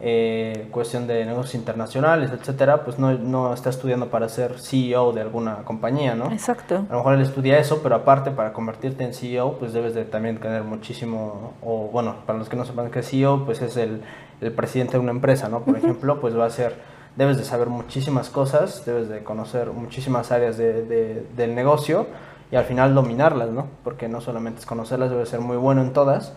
eh, 0.07 0.67
cuestión 0.69 1.07
de 1.07 1.25
negocios 1.25 1.55
internacionales, 1.55 2.29
etcétera, 2.31 2.83
pues 2.83 2.99
no, 2.99 3.11
no, 3.13 3.55
está 3.55 3.71
estudiando 3.71 4.09
para 4.09 4.29
ser 4.29 4.59
CEO 4.59 5.13
de 5.13 5.21
alguna 5.21 5.63
compañía, 5.63 6.13
¿no? 6.13 6.31
Exacto. 6.31 6.85
A 6.87 6.91
lo 6.91 6.97
mejor 6.99 7.15
él 7.15 7.21
estudia 7.21 7.57
eso, 7.57 7.81
pero 7.81 7.95
aparte 7.95 8.29
para 8.29 8.53
convertirte 8.53 9.03
en 9.03 9.15
CEO, 9.15 9.57
pues 9.57 9.73
debes 9.73 9.95
de 9.95 10.05
también 10.05 10.37
tener 10.37 10.61
muchísimo, 10.61 11.53
o 11.63 11.89
bueno, 11.91 12.17
para 12.27 12.37
los 12.37 12.49
que 12.49 12.55
no 12.55 12.65
sepan 12.65 12.91
que 12.91 12.99
es 12.99 13.09
CEO, 13.09 13.45
pues 13.45 13.63
es 13.63 13.77
el, 13.77 14.03
el 14.41 14.51
presidente 14.51 14.93
de 14.93 14.99
una 14.99 15.09
empresa, 15.09 15.49
¿no? 15.49 15.61
Por 15.61 15.73
uh 15.73 15.77
-huh. 15.77 15.83
ejemplo, 15.83 16.21
pues 16.21 16.37
va 16.37 16.45
a 16.45 16.51
ser, 16.51 16.75
debes 17.15 17.37
de 17.39 17.43
saber 17.43 17.69
muchísimas 17.69 18.29
cosas, 18.29 18.85
debes 18.85 19.09
de 19.09 19.23
conocer 19.23 19.71
muchísimas 19.71 20.31
áreas 20.31 20.55
de, 20.55 20.83
de, 20.83 21.25
del 21.35 21.55
negocio 21.55 22.05
y 22.51 22.57
al 22.57 22.65
final 22.65 22.93
dominarlas, 22.93 23.49
¿no? 23.49 23.69
Porque 23.83 24.07
no 24.07 24.21
solamente 24.21 24.59
es 24.59 24.67
conocerlas, 24.67 25.09
debes 25.09 25.29
ser 25.29 25.39
muy 25.39 25.57
bueno 25.57 25.81
en 25.81 25.93
todas 25.93 26.33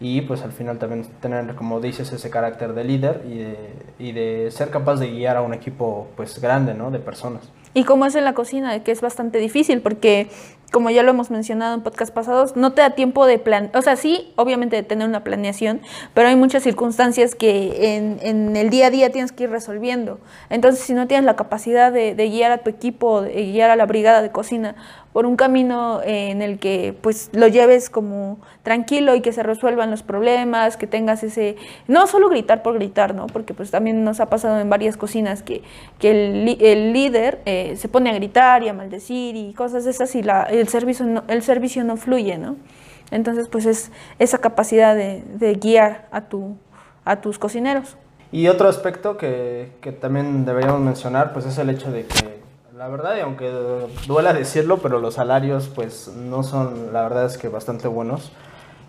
y 0.00 0.20
pues 0.22 0.42
al 0.42 0.52
final 0.52 0.78
también 0.78 1.06
tener, 1.20 1.54
como 1.54 1.80
dices, 1.80 2.12
ese 2.12 2.30
carácter 2.30 2.72
de 2.72 2.84
líder 2.84 3.24
y 3.28 3.38
de, 3.38 3.56
y 3.98 4.12
de 4.12 4.50
ser 4.50 4.70
capaz 4.70 4.96
de 4.96 5.10
guiar 5.10 5.36
a 5.36 5.42
un 5.42 5.54
equipo 5.54 6.08
pues 6.16 6.40
grande, 6.40 6.74
¿no? 6.74 6.90
De 6.90 6.98
personas. 6.98 7.42
Y 7.74 7.84
como 7.84 8.06
es 8.06 8.14
en 8.14 8.24
la 8.24 8.34
cocina, 8.34 8.82
que 8.82 8.92
es 8.92 9.00
bastante 9.00 9.38
difícil 9.38 9.80
porque 9.80 10.28
como 10.72 10.90
ya 10.90 11.02
lo 11.02 11.10
hemos 11.10 11.30
mencionado 11.30 11.74
en 11.74 11.82
podcast 11.82 12.12
pasados, 12.12 12.56
no 12.56 12.72
te 12.72 12.82
da 12.82 12.90
tiempo 12.90 13.26
de 13.26 13.38
plan, 13.38 13.70
o 13.74 13.82
sea, 13.82 13.96
sí, 13.96 14.32
obviamente 14.36 14.76
de 14.76 14.82
tener 14.82 15.08
una 15.08 15.24
planeación, 15.24 15.80
pero 16.14 16.28
hay 16.28 16.36
muchas 16.36 16.62
circunstancias 16.62 17.34
que 17.34 17.96
en, 17.96 18.18
en, 18.22 18.56
el 18.56 18.70
día 18.70 18.88
a 18.88 18.90
día 18.90 19.10
tienes 19.10 19.32
que 19.32 19.44
ir 19.44 19.50
resolviendo. 19.50 20.20
Entonces, 20.50 20.84
si 20.84 20.94
no 20.94 21.06
tienes 21.06 21.24
la 21.24 21.36
capacidad 21.36 21.92
de, 21.92 22.14
de 22.14 22.28
guiar 22.28 22.52
a 22.52 22.58
tu 22.58 22.70
equipo, 22.70 23.22
de 23.22 23.50
guiar 23.50 23.70
a 23.70 23.76
la 23.76 23.86
brigada 23.86 24.20
de 24.22 24.30
cocina 24.30 24.76
por 25.12 25.26
un 25.26 25.36
camino 25.36 26.00
en 26.04 26.42
el 26.42 26.58
que 26.58 26.94
pues 27.00 27.30
lo 27.32 27.48
lleves 27.48 27.90
como 27.90 28.38
tranquilo 28.62 29.14
y 29.14 29.20
que 29.20 29.32
se 29.32 29.42
resuelvan 29.42 29.90
los 29.90 30.02
problemas, 30.02 30.76
que 30.76 30.86
tengas 30.86 31.22
ese, 31.24 31.56
no 31.86 32.06
solo 32.06 32.28
gritar 32.28 32.62
por 32.62 32.74
gritar, 32.74 33.14
¿no? 33.14 33.26
Porque 33.26 33.54
pues 33.54 33.70
también 33.70 34.04
nos 34.04 34.20
ha 34.20 34.26
pasado 34.26 34.60
en 34.60 34.68
varias 34.68 34.96
cocinas 34.96 35.42
que, 35.42 35.62
que 35.98 36.10
el, 36.10 36.58
el 36.60 36.92
líder 36.92 37.40
eh, 37.46 37.74
se 37.76 37.88
pone 37.88 38.10
a 38.10 38.14
gritar 38.14 38.62
y 38.62 38.68
a 38.68 38.72
maldecir 38.72 39.34
y 39.34 39.54
cosas 39.54 39.86
esas 39.86 40.14
y 40.14 40.22
la, 40.22 40.44
el 40.60 40.68
servicio 40.68 41.06
no, 41.06 41.24
el 41.28 41.42
servicio 41.42 41.84
no 41.84 41.96
fluye, 41.96 42.38
¿no? 42.38 42.56
Entonces, 43.10 43.48
pues 43.48 43.66
es 43.66 43.90
esa 44.18 44.38
capacidad 44.38 44.94
de, 44.94 45.22
de 45.34 45.54
guiar 45.54 46.08
a, 46.10 46.22
tu, 46.22 46.56
a 47.04 47.20
tus 47.20 47.38
cocineros. 47.38 47.96
Y 48.30 48.48
otro 48.48 48.68
aspecto 48.68 49.16
que, 49.16 49.72
que, 49.80 49.92
también 49.92 50.44
deberíamos 50.44 50.80
mencionar, 50.80 51.32
pues 51.32 51.46
es 51.46 51.56
el 51.56 51.70
hecho 51.70 51.90
de 51.90 52.04
que, 52.04 52.40
la 52.76 52.88
verdad, 52.88 53.16
y 53.16 53.20
aunque 53.20 53.50
duela 54.06 54.34
decirlo, 54.34 54.78
pero 54.78 54.98
los 54.98 55.14
salarios, 55.14 55.68
pues 55.68 56.08
no 56.08 56.42
son, 56.42 56.92
la 56.92 57.02
verdad 57.02 57.24
es 57.24 57.38
que 57.38 57.48
bastante 57.48 57.88
buenos. 57.88 58.30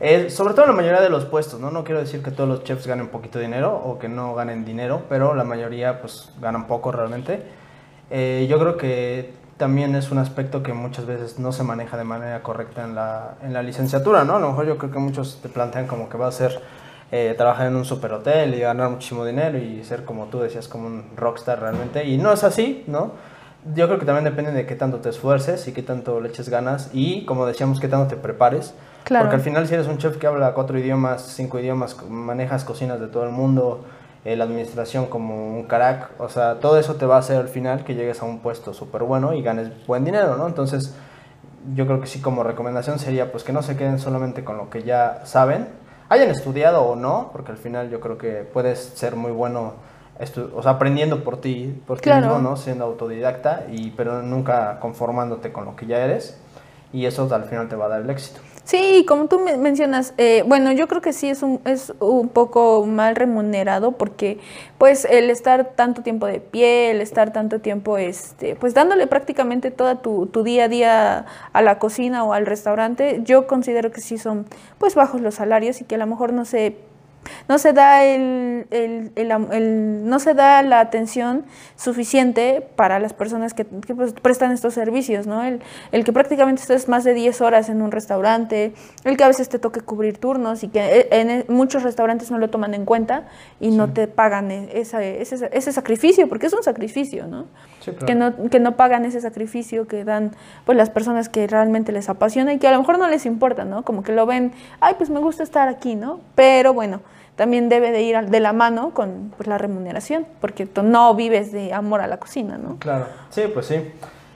Eh, 0.01 0.29
sobre 0.29 0.53
todo 0.53 0.65
en 0.65 0.71
la 0.71 0.77
mayoría 0.77 1.01
de 1.01 1.09
los 1.09 1.25
puestos, 1.25 1.59
¿no? 1.59 1.71
No 1.71 1.83
quiero 1.83 1.99
decir 1.99 2.21
que 2.21 2.31
todos 2.31 2.47
los 2.47 2.63
chefs 2.63 2.87
ganen 2.87 3.09
poquito 3.09 3.39
dinero 3.39 3.75
o 3.75 3.99
que 3.99 4.07
no 4.07 4.33
ganen 4.33 4.65
dinero, 4.65 5.03
pero 5.09 5.35
la 5.35 5.43
mayoría, 5.45 6.01
pues, 6.01 6.31
ganan 6.41 6.67
poco 6.67 6.91
realmente. 6.91 7.43
Eh, 8.09 8.47
yo 8.49 8.59
creo 8.59 8.77
que 8.77 9.33
también 9.59 9.93
es 9.93 10.09
un 10.09 10.17
aspecto 10.19 10.63
que 10.63 10.71
muchas 10.71 11.05
veces 11.05 11.37
no 11.37 11.51
se 11.51 11.63
maneja 11.63 11.97
de 11.97 12.05
manera 12.05 12.41
correcta 12.41 12.85
en 12.85 12.95
la, 12.95 13.35
en 13.43 13.53
la 13.53 13.61
licenciatura, 13.61 14.23
¿no? 14.23 14.37
A 14.37 14.39
lo 14.39 14.47
mejor 14.47 14.65
yo 14.65 14.77
creo 14.77 14.89
que 14.89 14.99
muchos 14.99 15.39
te 15.43 15.49
plantean 15.49 15.85
como 15.85 16.07
que 16.07 16.17
va 16.17 16.27
a 16.27 16.31
ser 16.31 16.61
eh, 17.11 17.35
trabajar 17.37 17.67
en 17.67 17.75
un 17.75 17.83
super 17.83 18.13
hotel 18.13 18.55
y 18.55 18.61
ganar 18.61 18.89
muchísimo 18.89 19.25
dinero 19.25 19.57
y 19.57 19.83
ser 19.83 20.05
como 20.05 20.27
tú 20.27 20.39
decías, 20.39 20.69
como 20.69 20.87
un 20.87 21.03
rockstar 21.17 21.59
realmente. 21.59 22.05
Y 22.05 22.17
no 22.17 22.31
es 22.31 22.45
así, 22.45 22.85
¿no? 22.87 23.11
Yo 23.75 23.87
creo 23.87 23.99
que 23.99 24.05
también 24.05 24.23
depende 24.23 24.53
de 24.53 24.65
qué 24.65 24.75
tanto 24.75 24.99
te 24.99 25.09
esfuerces 25.09 25.67
y 25.67 25.73
qué 25.73 25.83
tanto 25.83 26.21
le 26.21 26.29
eches 26.29 26.47
ganas 26.47 26.89
y, 26.93 27.25
como 27.25 27.45
decíamos, 27.45 27.81
qué 27.81 27.89
tanto 27.89 28.07
te 28.07 28.15
prepares. 28.15 28.73
Claro. 29.03 29.25
Porque 29.25 29.35
al 29.35 29.41
final 29.41 29.67
si 29.67 29.73
eres 29.73 29.87
un 29.87 29.97
chef 29.97 30.15
que 30.15 30.25
habla 30.25 30.53
cuatro 30.53 30.79
idiomas, 30.79 31.33
cinco 31.35 31.59
idiomas, 31.59 32.01
manejas 32.07 32.63
cocinas 32.63 33.01
de 33.01 33.07
todo 33.07 33.25
el 33.25 33.31
mundo, 33.31 33.83
la 34.25 34.43
administración 34.43 35.05
como 35.05 35.55
un 35.55 35.63
carac, 35.63 36.09
o 36.19 36.29
sea, 36.29 36.59
todo 36.59 36.77
eso 36.77 36.95
te 36.95 37.05
va 37.05 37.15
a 37.15 37.19
hacer 37.19 37.37
al 37.37 37.47
final 37.47 37.83
que 37.83 37.95
llegues 37.95 38.21
a 38.21 38.25
un 38.25 38.39
puesto 38.39 38.73
súper 38.73 39.03
bueno 39.03 39.33
y 39.33 39.41
ganes 39.41 39.69
buen 39.87 40.03
dinero, 40.03 40.35
¿no? 40.35 40.47
Entonces, 40.47 40.93
yo 41.73 41.85
creo 41.85 42.01
que 42.01 42.07
sí 42.07 42.21
como 42.21 42.43
recomendación 42.43 42.99
sería 42.99 43.31
pues 43.31 43.43
que 43.43 43.53
no 43.53 43.61
se 43.61 43.77
queden 43.77 43.99
solamente 43.99 44.43
con 44.43 44.57
lo 44.57 44.69
que 44.69 44.83
ya 44.83 45.21
saben, 45.25 45.67
hayan 46.09 46.29
estudiado 46.29 46.81
o 46.83 46.95
no, 46.95 47.29
porque 47.31 47.51
al 47.51 47.57
final 47.57 47.89
yo 47.89 47.99
creo 47.99 48.17
que 48.17 48.47
puedes 48.51 48.79
ser 48.79 49.15
muy 49.15 49.31
bueno 49.31 49.73
o 50.53 50.61
sea, 50.61 50.73
aprendiendo 50.73 51.23
por 51.23 51.39
ti, 51.39 51.81
por 51.87 52.01
ti 52.01 52.11
mismo, 52.11 52.39
¿no? 52.39 52.57
Siendo 52.57 52.83
autodidacta, 52.83 53.65
y, 53.71 53.91
pero 53.91 54.21
nunca 54.21 54.79
conformándote 54.81 55.53
con 55.53 55.63
lo 55.63 55.77
que 55.77 55.85
ya 55.85 56.03
eres, 56.03 56.37
y 56.91 57.05
eso 57.05 57.33
al 57.33 57.45
final 57.45 57.69
te 57.69 57.77
va 57.77 57.85
a 57.85 57.89
dar 57.89 58.01
el 58.01 58.09
éxito. 58.09 58.41
Sí, 58.69 59.03
como 59.07 59.25
tú 59.25 59.39
mencionas, 59.39 60.13
eh, 60.19 60.43
bueno, 60.45 60.71
yo 60.71 60.87
creo 60.87 61.01
que 61.01 61.11
sí 61.11 61.27
es 61.27 61.41
un, 61.41 61.59
es 61.65 61.91
un 61.99 62.29
poco 62.29 62.85
mal 62.85 63.15
remunerado 63.15 63.93
porque 63.93 64.37
pues 64.77 65.05
el 65.05 65.31
estar 65.31 65.73
tanto 65.75 66.03
tiempo 66.03 66.27
de 66.27 66.39
pie, 66.39 66.91
el 66.91 67.01
estar 67.01 67.33
tanto 67.33 67.61
tiempo, 67.61 67.97
este, 67.97 68.55
pues 68.55 68.75
dándole 68.75 69.07
prácticamente 69.07 69.71
toda 69.71 70.03
tu, 70.03 70.27
tu 70.27 70.43
día 70.43 70.65
a 70.65 70.67
día 70.67 71.25
a 71.51 71.61
la 71.63 71.79
cocina 71.79 72.23
o 72.23 72.33
al 72.33 72.45
restaurante, 72.45 73.21
yo 73.23 73.47
considero 73.47 73.89
que 73.91 74.01
sí 74.01 74.19
son 74.19 74.45
pues 74.77 74.93
bajos 74.93 75.19
los 75.21 75.33
salarios 75.33 75.81
y 75.81 75.85
que 75.85 75.95
a 75.95 75.97
lo 75.97 76.05
mejor 76.05 76.31
no 76.31 76.45
se 76.45 76.77
no 77.47 77.57
se 77.57 77.73
da 77.73 78.03
el, 78.03 78.67
no 80.05 80.19
se 80.19 80.33
da 80.33 80.61
la 80.61 80.79
atención 80.79 81.45
suficiente 81.75 82.67
para 82.75 82.99
las 82.99 83.13
personas 83.13 83.53
que, 83.53 83.65
pues, 83.65 84.13
prestan 84.13 84.51
estos 84.51 84.73
servicios, 84.73 85.27
¿no? 85.27 85.43
El, 85.43 85.61
que 86.03 86.13
prácticamente 86.13 86.61
estés 86.61 86.87
más 86.87 87.03
de 87.03 87.13
10 87.13 87.41
horas 87.41 87.69
en 87.69 87.81
un 87.81 87.91
restaurante, 87.91 88.73
el 89.03 89.17
que 89.17 89.23
a 89.23 89.27
veces 89.27 89.49
te 89.49 89.59
toque 89.59 89.81
cubrir 89.81 90.17
turnos 90.17 90.63
y 90.63 90.69
que 90.69 90.79
eh, 90.79 91.07
en 91.11 91.29
e, 91.29 91.45
muchos 91.49 91.83
restaurantes 91.83 92.31
no 92.31 92.37
lo 92.37 92.49
toman 92.49 92.73
en 92.73 92.85
cuenta 92.85 93.27
y 93.59 93.71
no 93.71 93.91
te 93.91 94.07
pagan 94.07 94.51
e, 94.51 94.69
ese, 94.73 95.21
ese, 95.21 95.71
sacrificio, 95.71 96.29
porque 96.29 96.47
es 96.47 96.53
un 96.53 96.63
sacrificio, 96.63 97.27
¿no? 97.27 97.45
que 98.05 98.15
¿no? 98.15 98.49
Que 98.49 98.59
no 98.59 98.75
pagan 98.75 99.05
ese 99.05 99.21
sacrificio 99.21 99.87
que 99.87 100.03
dan 100.03 100.35
pues 100.65 100.77
las 100.77 100.89
personas 100.89 101.29
que 101.29 101.47
realmente 101.47 101.91
les 101.91 102.09
apasiona 102.09 102.53
y 102.53 102.59
que 102.59 102.67
a 102.67 102.71
lo 102.71 102.79
mejor 102.79 102.97
no 102.99 103.07
les 103.07 103.25
importa, 103.25 103.65
¿no? 103.65 103.83
Como 103.83 104.03
que 104.03 104.11
lo 104.11 104.25
ven, 104.25 104.51
ay, 104.79 104.95
pues 104.97 105.09
me 105.09 105.19
gusta 105.19 105.43
estar 105.43 105.67
aquí, 105.67 105.95
¿no? 105.95 106.21
Pero 106.35 106.73
bueno, 106.73 107.01
también 107.39 107.69
debe 107.69 107.93
de 107.93 108.01
ir 108.01 108.19
de 108.19 108.41
la 108.41 108.51
mano 108.51 108.89
con 108.93 109.31
pues, 109.37 109.47
la 109.47 109.57
remuneración, 109.57 110.27
porque 110.41 110.65
tú 110.65 110.83
no 110.83 111.15
vives 111.15 111.53
de 111.53 111.71
amor 111.71 112.01
a 112.01 112.07
la 112.07 112.17
cocina, 112.17 112.57
¿no? 112.57 112.75
Claro, 112.79 113.07
sí, 113.29 113.43
pues 113.53 113.67
sí. 113.67 113.75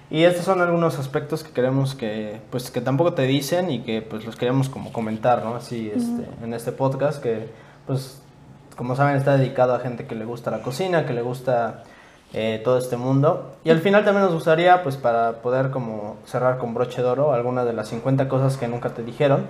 Y 0.10 0.24
estos 0.24 0.46
son 0.46 0.62
algunos 0.62 0.98
aspectos 0.98 1.44
que 1.44 1.52
queremos 1.52 1.96
que, 1.96 2.40
pues, 2.50 2.72
que 2.72 2.80
tampoco 2.80 3.12
te 3.14 3.24
dicen 3.24 3.70
y 3.70 3.82
que 3.82 4.02
pues 4.02 4.24
los 4.24 4.38
queremos 4.38 4.70
como 4.70 4.94
comentar, 4.94 5.44
¿no? 5.44 5.56
Así, 5.56 5.92
este, 5.94 6.26
en 6.42 6.54
este 6.54 6.72
podcast 6.72 7.22
que, 7.22 7.50
pues, 7.86 8.22
como 8.78 8.96
saben, 8.96 9.18
está 9.18 9.36
dedicado 9.36 9.76
a 9.76 9.80
gente 9.80 10.06
que 10.06 10.16
le 10.16 10.24
gusta 10.24 10.50
la 10.50 10.62
cocina, 10.62 11.06
que 11.06 11.12
le 11.12 11.24
gusta 11.24 11.84
eh, 12.32 12.62
todo 12.64 12.78
este 12.78 12.96
mundo. 12.96 13.58
Y 13.66 13.70
al 13.70 13.80
final 13.80 14.06
también 14.06 14.24
nos 14.24 14.34
gustaría, 14.34 14.82
pues, 14.82 14.96
para 14.96 15.42
poder 15.42 15.72
como 15.72 16.16
cerrar 16.26 16.58
con 16.58 16.74
broche 16.74 17.02
de 17.02 17.10
oro, 17.10 17.34
algunas 17.34 17.66
de 17.66 17.74
las 17.74 17.90
50 17.90 18.30
cosas 18.30 18.56
que 18.56 18.70
nunca 18.70 18.92
te 18.92 19.04
dijeron 19.04 19.48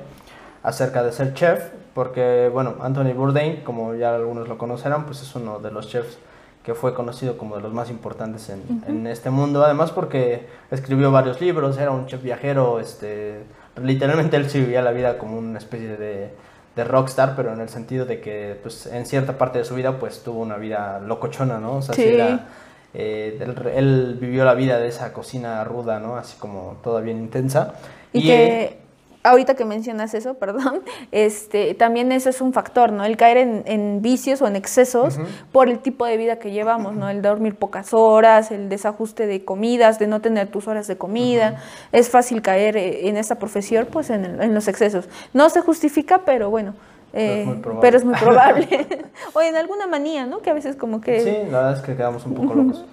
acerca 0.63 1.03
de 1.03 1.11
ser 1.11 1.33
chef, 1.33 1.69
porque 1.93 2.49
bueno, 2.51 2.75
Anthony 2.81 3.13
Bourdain, 3.13 3.57
como 3.63 3.93
ya 3.93 4.15
algunos 4.15 4.47
lo 4.47 4.57
conocerán, 4.57 5.05
pues 5.05 5.21
es 5.21 5.35
uno 5.35 5.59
de 5.59 5.71
los 5.71 5.89
chefs 5.89 6.17
que 6.63 6.73
fue 6.73 6.93
conocido 6.93 7.37
como 7.37 7.57
de 7.57 7.61
los 7.61 7.73
más 7.73 7.89
importantes 7.89 8.49
en, 8.49 8.83
en, 8.87 9.05
este 9.05 9.29
mundo, 9.29 9.65
además 9.65 9.91
porque 9.91 10.47
escribió 10.71 11.11
varios 11.11 11.41
libros, 11.41 11.77
era 11.77 11.91
un 11.91 12.07
chef 12.07 12.23
viajero, 12.23 12.79
este, 12.79 13.43
literalmente 13.81 14.37
él 14.37 14.49
se 14.49 14.61
vivía 14.61 14.81
la 14.81 14.91
vida 14.91 15.17
como 15.17 15.37
una 15.37 15.57
especie 15.57 15.97
de, 15.97 16.29
de, 16.73 16.83
rockstar, 16.85 17.35
pero 17.35 17.51
en 17.51 17.59
el 17.59 17.67
sentido 17.67 18.05
de 18.05 18.21
que 18.21 18.57
pues, 18.63 18.85
en 18.85 19.05
cierta 19.05 19.37
parte 19.37 19.59
de 19.59 19.65
su 19.65 19.75
vida 19.75 19.99
pues 19.99 20.23
tuvo 20.23 20.39
una 20.39 20.55
vida 20.55 21.01
locochona, 21.01 21.59
¿no? 21.59 21.75
O 21.75 21.81
sea, 21.81 21.95
sí. 21.95 22.03
era, 22.03 22.47
eh, 22.93 23.37
él, 23.75 24.17
vivió 24.21 24.45
la 24.45 24.53
vida 24.53 24.79
de 24.79 24.87
esa 24.87 25.11
cocina 25.11 25.65
ruda, 25.65 25.99
¿no? 25.99 26.15
Así 26.15 26.37
como 26.39 26.77
toda 26.81 27.01
bien 27.01 27.17
intensa. 27.17 27.73
Y, 28.13 28.19
y 28.19 28.27
que 28.27 28.82
ahorita 29.23 29.55
que 29.55 29.65
mencionas 29.65 30.13
eso, 30.13 30.33
perdón, 30.39 30.81
este, 31.11 31.73
también 31.73 32.11
eso 32.11 32.29
es 32.29 32.41
un 32.41 32.53
factor, 32.53 32.91
¿no? 32.91 33.03
El 33.03 33.17
caer 33.17 33.37
en, 33.37 34.01
vicios 34.01 34.41
o 34.41 34.47
en 34.47 34.55
excesos 34.55 35.17
por 35.51 35.69
el 35.69 35.79
tipo 35.79 36.05
de 36.05 36.17
vida 36.17 36.37
que 36.37 36.51
llevamos, 36.51 36.95
¿no? 36.95 37.09
El 37.09 37.21
dormir 37.21 37.55
pocas 37.55 37.93
horas, 37.93 38.51
el 38.51 38.69
desajuste 38.69 39.25
de 39.27 39.45
comidas, 39.45 39.99
de 39.99 40.07
no 40.07 40.19
tener 40.19 40.47
tus 40.47 40.67
horas 40.67 40.87
de 40.87 40.97
comida. 40.97 41.61
Es 41.91 42.09
fácil 42.09 42.41
caer 42.41 42.75
eh, 42.75 43.07
en 43.07 43.17
esta 43.17 43.35
profesión, 43.35 43.87
pues, 43.89 44.09
en, 44.09 44.53
los 44.53 44.67
excesos. 44.67 45.07
No 45.33 45.49
se 45.49 45.61
justifica, 45.61 46.21
pero 46.25 46.49
bueno. 46.49 46.73
pero 47.11 47.97
es 47.97 48.03
muy 48.03 48.15
probable. 48.15 48.67
o 49.33 49.41
en 49.41 49.55
alguna 49.55 49.87
manía, 49.87 50.25
¿no? 50.25 50.39
Que 50.41 50.49
a 50.49 50.53
veces 50.53 50.75
como 50.75 50.99
que... 50.99 51.21
Sí, 51.21 51.51
la 51.51 51.59
verdad 51.59 51.73
es 51.73 51.81
que 51.81 51.95
quedamos 51.95 52.25
un 52.25 52.33
poco 52.33 52.55
locos. 52.55 52.85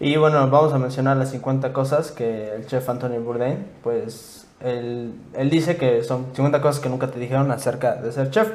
y 0.00 0.16
bueno, 0.16 0.48
vamos 0.48 0.72
a 0.72 0.78
mencionar 0.78 1.16
las 1.16 1.30
50 1.30 1.72
cosas 1.72 2.12
que 2.12 2.54
el 2.54 2.66
chef 2.66 2.88
Anthony 2.88 3.20
Bourdain, 3.22 3.66
pues 3.82 4.47
él, 4.60 5.14
él, 5.34 5.50
dice 5.50 5.76
que 5.76 6.02
son 6.04 6.26
50 6.34 6.60
cosas 6.60 6.80
que 6.80 6.88
nunca 6.88 7.08
te 7.08 7.18
dijeron 7.18 7.50
acerca 7.50 7.94
de 7.96 8.12
ser 8.12 8.30
chef. 8.30 8.50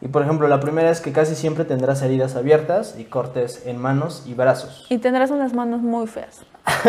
Y 0.00 0.08
por 0.08 0.22
ejemplo, 0.22 0.48
la 0.48 0.58
primera 0.58 0.90
es 0.90 1.00
que 1.00 1.12
casi 1.12 1.36
siempre 1.36 1.64
tendrás 1.64 2.02
heridas 2.02 2.34
abiertas 2.34 2.96
y 2.98 3.04
cortes 3.04 3.62
en 3.66 3.78
manos 3.78 4.24
y 4.26 4.34
brazos. 4.34 4.86
Y 4.88 4.98
tendrás 4.98 5.30
unas 5.30 5.54
manos 5.54 5.80
muy 5.80 6.08
feas. 6.08 6.44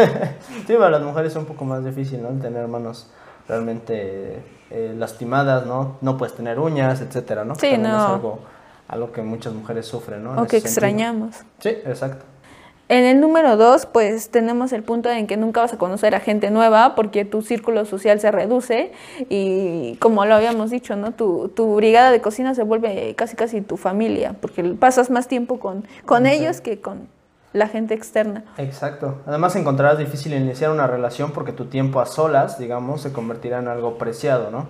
sí, 0.68 0.74
para 0.74 0.90
las 0.90 1.04
mujeres 1.04 1.34
es 1.34 1.38
un 1.38 1.46
poco 1.46 1.64
más 1.64 1.86
difícil, 1.86 2.24
¿no? 2.24 2.30
Tener 2.42 2.68
manos 2.68 3.12
realmente 3.48 4.42
eh, 4.72 4.96
lastimadas, 4.98 5.68
¿no? 5.68 5.98
No 6.02 6.18
puedes 6.18 6.36
tener 6.36 6.60
uñas, 6.60 7.02
etcétera, 7.02 7.46
¿no? 7.46 7.54
Sí, 7.54 7.78
no. 7.78 7.90
Es 7.90 8.12
algo, 8.14 8.40
algo 8.88 9.12
que 9.12 9.22
muchas 9.22 9.54
mujeres 9.54 9.86
sufren, 9.86 10.24
¿no? 10.24 10.42
o 10.42 10.48
que 10.48 10.58
extrañamos. 10.58 11.36
Sí, 11.60 11.70
exacto. 11.70 12.26
En 12.94 13.06
el 13.06 13.20
número 13.20 13.58
dos, 13.58 13.88
pues 13.88 14.30
tenemos 14.30 14.72
el 14.72 14.84
punto 14.84 15.10
en 15.10 15.26
que 15.26 15.36
nunca 15.36 15.62
vas 15.62 15.74
a 15.74 15.80
conocer 15.80 16.14
a 16.14 16.20
gente 16.20 16.52
nueva 16.52 16.94
porque 16.94 17.26
tu 17.26 17.42
círculo 17.42 17.86
social 17.86 18.20
se 18.20 18.30
reduce 18.30 18.92
y 19.30 19.96
como 19.96 20.26
lo 20.26 20.36
habíamos 20.36 20.70
dicho, 20.70 20.96
¿no? 20.96 21.12
Tu, 21.12 21.50
tu 21.56 21.74
brigada 21.74 22.12
de 22.12 22.22
cocina 22.22 22.54
se 22.54 22.62
vuelve 22.62 23.16
casi 23.16 23.36
casi 23.36 23.62
tu 23.62 23.78
familia 23.78 24.36
porque 24.40 24.64
pasas 24.80 25.10
más 25.10 25.28
tiempo 25.28 25.60
con, 25.60 25.88
con 26.06 26.28
ellos 26.28 26.62
que 26.62 26.82
con 26.82 27.08
la 27.52 27.68
gente 27.68 27.96
externa. 27.96 28.44
Exacto. 28.60 29.24
Además 29.26 29.56
encontrarás 29.56 29.98
difícil 29.98 30.36
iniciar 30.36 30.70
una 30.70 30.86
relación 30.86 31.32
porque 31.32 31.52
tu 31.52 31.66
tiempo 31.66 32.00
a 32.00 32.06
solas, 32.06 32.60
digamos, 32.60 33.02
se 33.02 33.12
convertirá 33.12 33.58
en 33.58 33.70
algo 33.70 33.98
preciado, 33.98 34.52
¿no? 34.52 34.68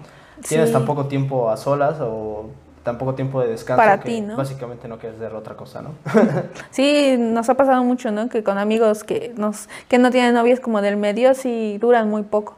Tienes 0.47 0.71
tan 0.71 0.85
poco 0.85 1.07
tiempo 1.07 1.49
a 1.49 1.57
solas 1.57 1.97
o 1.99 2.45
tan 2.83 2.97
poco 2.97 3.15
tiempo 3.15 3.41
de 3.41 3.47
descanso 3.47 3.77
Para 3.81 3.99
que 3.99 4.09
ti, 4.09 4.21
¿no? 4.21 4.35
básicamente 4.35 4.87
no 4.87 4.99
quieres 4.99 5.19
hacer 5.19 5.33
otra 5.33 5.55
cosa, 5.55 5.81
¿no? 5.81 5.95
sí, 6.69 7.15
nos 7.17 7.49
ha 7.49 7.55
pasado 7.55 7.83
mucho, 7.83 8.11
¿no? 8.11 8.29
Que 8.29 8.43
con 8.43 8.57
amigos 8.57 9.03
que, 9.03 9.33
nos, 9.37 9.69
que 9.87 9.97
no 9.97 10.11
tienen 10.11 10.33
novias 10.33 10.59
como 10.59 10.81
del 10.81 10.97
medio, 10.97 11.33
sí 11.33 11.77
duran 11.79 12.09
muy 12.09 12.23
poco. 12.23 12.55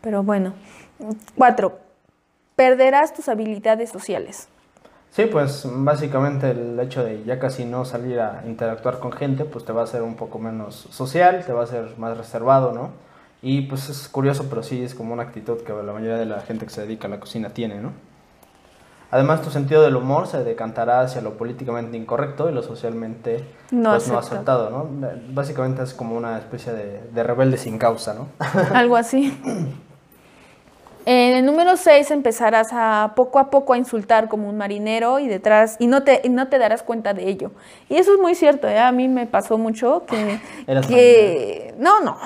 Pero 0.00 0.22
bueno. 0.22 0.52
Cuatro, 1.36 1.78
perderás 2.56 3.14
tus 3.14 3.28
habilidades 3.28 3.90
sociales. 3.90 4.48
Sí, 5.10 5.26
pues 5.26 5.66
básicamente 5.66 6.52
el 6.52 6.78
hecho 6.80 7.04
de 7.04 7.22
ya 7.24 7.38
casi 7.38 7.64
no 7.64 7.84
salir 7.84 8.18
a 8.20 8.42
interactuar 8.46 8.98
con 8.98 9.12
gente, 9.12 9.44
pues 9.44 9.64
te 9.64 9.72
va 9.72 9.82
a 9.82 9.84
hacer 9.84 10.02
un 10.02 10.16
poco 10.16 10.38
menos 10.38 10.88
social, 10.90 11.44
te 11.44 11.52
va 11.52 11.60
a 11.60 11.64
hacer 11.64 11.98
más 11.98 12.16
reservado, 12.16 12.72
¿no? 12.72 12.90
Y 13.42 13.62
pues 13.62 13.88
es 13.90 14.08
curioso, 14.08 14.46
pero 14.48 14.62
sí 14.62 14.82
es 14.82 14.94
como 14.94 15.12
una 15.12 15.24
actitud 15.24 15.58
que 15.62 15.72
la 15.72 15.92
mayoría 15.92 16.16
de 16.16 16.26
la 16.26 16.40
gente 16.40 16.64
que 16.64 16.72
se 16.72 16.82
dedica 16.82 17.08
a 17.08 17.10
la 17.10 17.20
cocina 17.20 17.50
tiene, 17.50 17.80
¿no? 17.80 17.92
Además, 19.12 19.42
tu 19.42 19.50
sentido 19.50 19.82
del 19.82 19.94
humor 19.94 20.26
se 20.26 20.42
decantará 20.42 21.02
hacia 21.02 21.20
lo 21.20 21.36
políticamente 21.36 21.98
incorrecto 21.98 22.48
y 22.48 22.52
lo 22.54 22.62
socialmente 22.62 23.44
no, 23.70 23.90
pues, 23.90 24.08
no 24.08 24.18
aceptado, 24.18 24.70
¿no? 24.70 24.88
Básicamente 25.34 25.82
es 25.82 25.92
como 25.92 26.16
una 26.16 26.38
especie 26.38 26.72
de, 26.72 27.22
rebelde 27.22 27.58
sin 27.58 27.76
causa, 27.76 28.14
¿no? 28.14 28.28
Algo 28.74 28.96
así. 28.96 29.38
En 31.04 31.36
el 31.36 31.44
número 31.44 31.76
6 31.76 32.10
empezarás 32.10 32.70
a 32.72 33.12
poco 33.14 33.38
a 33.38 33.50
poco 33.50 33.74
a 33.74 33.76
insultar 33.76 34.30
como 34.30 34.48
un 34.48 34.56
marinero 34.56 35.18
y 35.18 35.28
detrás 35.28 35.76
y 35.78 35.88
no 35.88 36.04
te, 36.04 36.26
no 36.30 36.48
te 36.48 36.58
darás 36.58 36.82
cuenta 36.82 37.12
de 37.12 37.28
ello. 37.28 37.50
Y 37.90 37.96
eso 37.96 38.14
es 38.14 38.18
muy 38.18 38.34
cierto, 38.34 38.66
¿eh? 38.66 38.78
a 38.78 38.92
mí 38.92 39.08
me 39.08 39.26
pasó 39.26 39.58
mucho 39.58 40.04
que, 40.06 40.40
que 40.88 41.74
no, 41.76 42.00
no. 42.00 42.16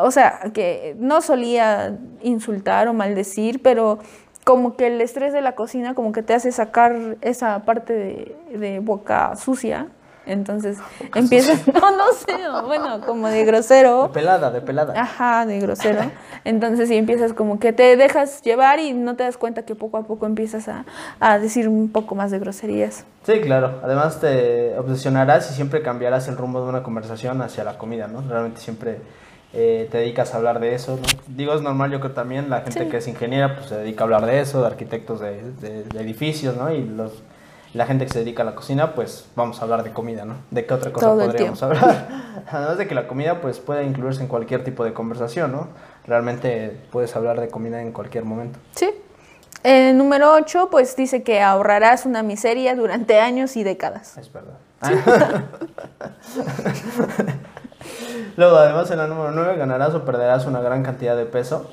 O 0.00 0.10
sea, 0.10 0.40
que 0.54 0.96
no 0.98 1.20
solía 1.20 1.98
insultar 2.22 2.88
o 2.88 2.94
maldecir, 2.94 3.60
pero 3.60 3.98
como 4.44 4.76
que 4.76 4.88
el 4.88 5.00
estrés 5.00 5.32
de 5.32 5.40
la 5.40 5.54
cocina 5.54 5.94
como 5.94 6.12
que 6.12 6.22
te 6.22 6.34
hace 6.34 6.52
sacar 6.52 7.16
esa 7.20 7.60
parte 7.60 7.92
de, 7.92 8.80
boca 8.80 9.36
sucia 9.36 9.88
Entonces 10.26 10.78
empiezas, 11.14 11.66
no, 11.74 11.96
no 11.96 12.12
sé, 12.12 12.32
bueno, 12.64 13.00
como 13.06 13.28
de 13.28 13.44
grosero. 13.44 14.04
De 14.04 14.08
pelada, 14.08 14.50
de 14.50 14.60
pelada. 14.60 14.94
Ajá, 15.00 15.46
de 15.46 15.58
grosero. 15.60 16.00
Entonces 16.44 16.88
sí 16.88 16.96
empiezas 16.96 17.32
como 17.32 17.58
que 17.58 17.72
te 17.72 17.96
dejas 17.96 18.42
llevar 18.42 18.78
y 18.78 18.92
no 18.92 19.16
te 19.16 19.24
das 19.24 19.36
cuenta 19.36 19.62
que 19.64 19.74
poco 19.74 19.96
a 19.96 20.02
poco 20.04 20.26
empiezas 20.26 20.68
a, 20.68 20.84
a 21.20 21.38
decir 21.38 21.68
un 21.68 21.90
poco 21.90 22.14
más 22.14 22.30
de 22.30 22.38
groserías. 22.38 23.04
Sí, 23.24 23.40
claro. 23.40 23.80
Además 23.82 24.20
te 24.20 24.76
obsesionarás 24.78 25.50
y 25.50 25.54
siempre 25.54 25.82
cambiarás 25.82 26.28
el 26.28 26.36
rumbo 26.36 26.62
de 26.62 26.68
una 26.68 26.82
conversación 26.82 27.42
hacia 27.42 27.62
la 27.64 27.78
comida, 27.78 28.08
¿no? 28.08 28.22
Realmente 28.22 28.60
siempre 28.60 29.00
eh, 29.54 29.88
te 29.90 29.98
dedicas 29.98 30.34
a 30.34 30.38
hablar 30.38 30.60
de 30.60 30.74
eso, 30.74 30.96
¿no? 30.96 31.02
Digo, 31.26 31.54
es 31.54 31.62
normal, 31.62 31.90
yo 31.92 32.00
creo 32.00 32.12
también, 32.12 32.48
la 32.50 32.60
gente 32.62 32.84
Sí. 32.84 32.88
que 32.90 32.96
es 32.98 33.08
ingeniera, 33.08 33.56
pues 33.56 33.68
se 33.68 33.76
dedica 33.76 34.02
a 34.02 34.04
hablar 34.04 34.26
de 34.26 34.40
eso, 34.40 34.60
de 34.60 34.66
arquitectos 34.66 35.20
de, 35.20 35.42
de- 35.60 35.84
de 35.84 36.00
edificios, 36.00 36.56
¿no? 36.56 36.72
Y 36.72 36.82
los, 36.84 37.22
la 37.74 37.86
gente 37.86 38.06
que 38.06 38.12
se 38.12 38.18
dedica 38.20 38.42
a 38.42 38.46
la 38.46 38.54
cocina, 38.54 38.94
pues 38.94 39.26
vamos 39.36 39.60
a 39.60 39.64
hablar 39.64 39.82
de 39.82 39.92
comida, 39.92 40.24
¿no? 40.24 40.34
¿De 40.50 40.64
qué 40.66 40.74
otra 40.74 40.92
cosa 40.92 41.06
Todo 41.06 41.24
podríamos 41.26 41.62
hablar? 41.62 42.08
Además 42.50 42.78
de 42.78 42.86
que 42.88 42.94
la 42.94 43.06
comida, 43.06 43.40
pues 43.40 43.58
puede 43.60 43.84
incluirse 43.84 44.20
en 44.22 44.28
cualquier 44.28 44.64
tipo 44.64 44.84
de 44.84 44.92
conversación, 44.92 45.52
¿no? 45.52 45.68
Realmente 46.06 46.76
puedes 46.90 47.14
hablar 47.16 47.40
de 47.40 47.48
comida 47.48 47.80
en 47.80 47.92
cualquier 47.92 48.24
momento. 48.24 48.58
Sí. 48.74 48.90
El 49.62 49.96
número 49.96 50.32
8, 50.32 50.68
pues 50.72 50.96
dice 50.96 51.22
que 51.22 51.40
ahorrarás 51.40 52.04
una 52.04 52.24
miseria 52.24 52.74
durante 52.74 53.20
años 53.20 53.56
y 53.56 53.62
décadas. 53.62 54.18
Es 54.18 54.30
verdad. 54.32 54.54
Luego, 58.36 58.56
además, 58.56 58.90
en 58.90 58.98
la 58.98 59.06
número 59.06 59.30
9 59.32 59.56
ganarás 59.56 59.94
o 59.94 60.04
perderás 60.04 60.46
una 60.46 60.60
gran 60.60 60.82
cantidad 60.82 61.16
de 61.16 61.26
peso. 61.26 61.70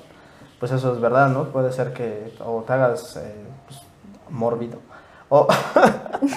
Pues 0.60 0.72
eso 0.74 0.94
es 0.94 1.00
verdad, 1.00 1.30
¿no? 1.30 1.46
Puede 1.46 1.72
ser 1.72 1.94
que 1.94 2.34
o 2.46 2.64
te 2.68 2.74
hagas 2.74 3.16
eh, 3.18 3.34
pues, 3.68 3.80
mórbido 4.30 4.80
o, 5.30 5.48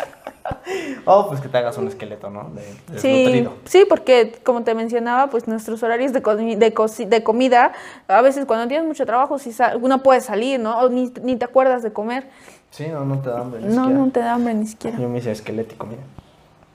o 1.05 1.29
pues 1.29 1.41
que 1.41 1.49
te 1.49 1.59
hagas 1.59 1.76
un 1.79 1.88
esqueleto, 1.88 2.31
¿no? 2.31 2.50
De, 2.55 2.99
Sí, 3.00 3.49
sí, 3.64 3.85
porque 3.88 4.38
como 4.45 4.62
te 4.62 4.75
mencionaba, 4.76 5.29
pues 5.29 5.49
nuestros 5.49 5.83
horarios 5.83 6.12
de, 6.12 6.23
comi- 6.23 6.57
de, 6.57 6.73
coci- 6.75 7.09
de 7.09 7.25
comida, 7.25 7.73
a 8.07 8.23
veces 8.23 8.45
cuando 8.47 8.69
tienes 8.69 8.87
mucho 8.87 9.05
trabajo, 9.07 9.38
si 9.38 9.50
sa- 9.52 9.76
uno 9.76 10.02
puede 10.05 10.21
salir, 10.21 10.61
¿no? 10.61 10.79
O 10.79 10.88
ni, 10.88 11.12
ni 11.23 11.37
te 11.37 11.45
acuerdas 11.45 11.83
de 11.83 11.93
comer. 11.93 12.29
Sí, 12.71 12.87
no, 12.88 13.05
no 13.05 13.19
te 13.19 13.29
da 13.31 13.41
hambre. 13.41 13.61
ni 13.61 13.67
No, 13.75 13.83
siquiera. 13.85 13.99
no 13.99 14.11
te 14.11 14.21
da 14.21 14.33
hambre 14.35 14.55
ni 14.55 14.67
siquiera. 14.67 14.99
Yo 14.99 15.09
me 15.09 15.19
hice 15.19 15.33
esquelético, 15.33 15.87
mira. 15.87 16.02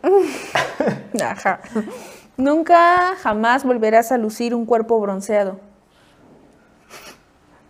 Ajá. 1.32 1.60
Nunca 2.38 3.16
jamás 3.22 3.64
volverás 3.64 4.12
a 4.12 4.18
lucir 4.18 4.54
un 4.54 4.66
cuerpo 4.66 5.00
bronceado. 5.00 5.58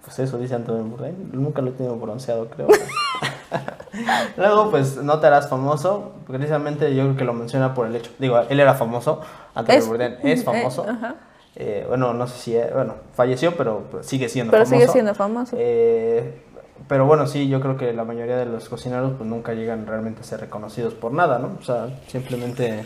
Pues 0.04 0.20
eso 0.20 0.38
dice 0.38 0.56
Antonio 0.56 0.84
Bourdain. 0.84 1.30
Nunca 1.34 1.62
lo 1.62 1.70
he 1.70 1.74
tenido 1.74 1.96
bronceado, 1.98 2.50
creo. 2.50 2.68
Luego, 4.38 4.70
pues 4.72 4.98
no 4.98 5.20
te 5.20 5.28
harás 5.28 5.50
famoso. 5.50 6.14
Precisamente 6.28 6.94
yo 6.96 7.04
creo 7.04 7.16
que 7.18 7.24
lo 7.24 7.34
menciona 7.34 7.74
por 7.74 7.88
el 7.88 7.96
hecho. 7.96 8.12
Digo, 8.20 8.40
él 8.50 8.60
era 8.60 8.74
famoso. 8.76 9.22
Antonio 9.56 9.80
Es- 9.82 9.88
Bourdain 9.88 10.18
es 10.24 10.42
eh, 10.42 10.44
famoso. 10.44 10.86
ajá. 10.88 11.16
Eh, 11.56 11.86
bueno, 11.88 12.14
no 12.14 12.28
sé 12.28 12.38
si. 12.38 12.56
eh, 12.56 12.70
bueno, 12.74 12.94
falleció, 13.14 13.56
pero 13.58 13.84
pues, 13.90 14.06
sigue 14.06 14.30
siendo 14.30 14.52
Pero 14.52 14.66
famoso. 14.66 14.80
sigue 14.82 14.92
siendo 14.94 15.16
famoso. 15.16 15.56
Eh, 15.60 16.42
pero 16.88 17.06
bueno, 17.06 17.26
sí, 17.26 17.50
yo 17.50 17.60
creo 17.60 17.76
que 17.78 17.92
la 17.94 18.04
mayoría 18.04 18.38
de 18.38 18.46
los 18.46 18.70
cocineros 18.70 19.14
pues 19.18 19.28
nunca 19.28 19.54
llegan 19.54 19.88
realmente 19.88 20.22
a 20.22 20.24
ser 20.24 20.40
reconocidos 20.42 20.94
por 20.94 21.12
nada, 21.12 21.40
¿no? 21.40 21.58
O 21.60 21.64
sea, 21.64 21.88
simplemente 22.08 22.84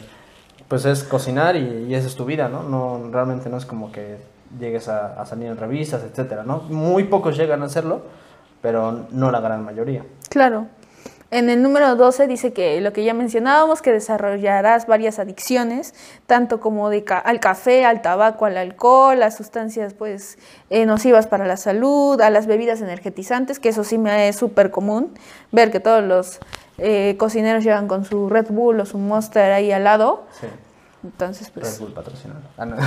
pues 0.71 0.85
es 0.85 1.03
cocinar 1.03 1.57
y, 1.57 1.87
y 1.89 1.95
esa 1.95 2.07
es 2.07 2.15
tu 2.15 2.23
vida, 2.23 2.47
¿no? 2.47 2.63
No, 2.63 3.11
realmente 3.11 3.49
no 3.49 3.57
es 3.57 3.65
como 3.65 3.91
que 3.91 4.15
llegues 4.57 4.87
a, 4.87 5.25
salir 5.25 5.47
en 5.47 5.57
revistas, 5.57 6.01
etcétera, 6.01 6.43
¿no? 6.45 6.59
Muy 6.69 7.03
pocos 7.03 7.35
llegan 7.35 7.61
a 7.61 7.65
hacerlo, 7.65 8.03
pero 8.61 9.05
no 9.11 9.31
la 9.31 9.41
gran 9.41 9.65
mayoría. 9.65 10.05
Claro. 10.29 10.67
En 11.29 11.49
el 11.49 11.61
número 11.61 11.97
12 11.97 12.25
dice 12.25 12.53
que 12.53 12.79
lo 12.79 12.93
que 12.93 13.03
ya 13.03 13.13
mencionábamos, 13.13 13.81
que 13.81 13.91
desarrollarás 13.91 14.87
varias 14.87 15.19
adicciones, 15.19 15.93
tanto 16.25 16.61
como 16.61 16.89
de 16.89 17.03
ca- 17.03 17.17
al 17.19 17.41
café, 17.41 17.83
al 17.83 18.01
tabaco, 18.01 18.45
al 18.45 18.55
alcohol, 18.55 19.21
a 19.23 19.31
sustancias 19.31 19.93
pues 19.93 20.37
eh, 20.69 20.85
nocivas 20.85 21.27
para 21.27 21.45
la 21.45 21.57
salud, 21.57 22.21
a 22.21 22.29
las 22.29 22.47
bebidas 22.47 22.79
energetizantes, 22.79 23.59
que 23.59 23.67
eso 23.69 23.83
sí 23.83 23.97
me 23.97 24.29
es 24.29 24.37
súper 24.37 24.71
común, 24.71 25.13
ver 25.51 25.69
que 25.69 25.81
todos 25.81 26.01
los 26.01 26.39
eh, 26.83 27.15
cocineros 27.17 27.63
llevan 27.63 27.87
con 27.87 28.05
su 28.05 28.27
Red 28.27 28.47
Bull 28.49 28.79
o 28.79 28.85
su 28.85 28.97
Monster 28.97 29.51
ahí 29.51 29.71
al 29.71 29.83
lado. 29.83 30.25
Sí, 30.39 30.47
Entonces, 31.03 31.47
Red 31.53 31.61
pues, 31.61 31.79
Bull 31.79 31.93
patrocinado. 31.93 32.41
Ah, 32.57 32.65
no. 32.65 32.75
no. 32.75 32.81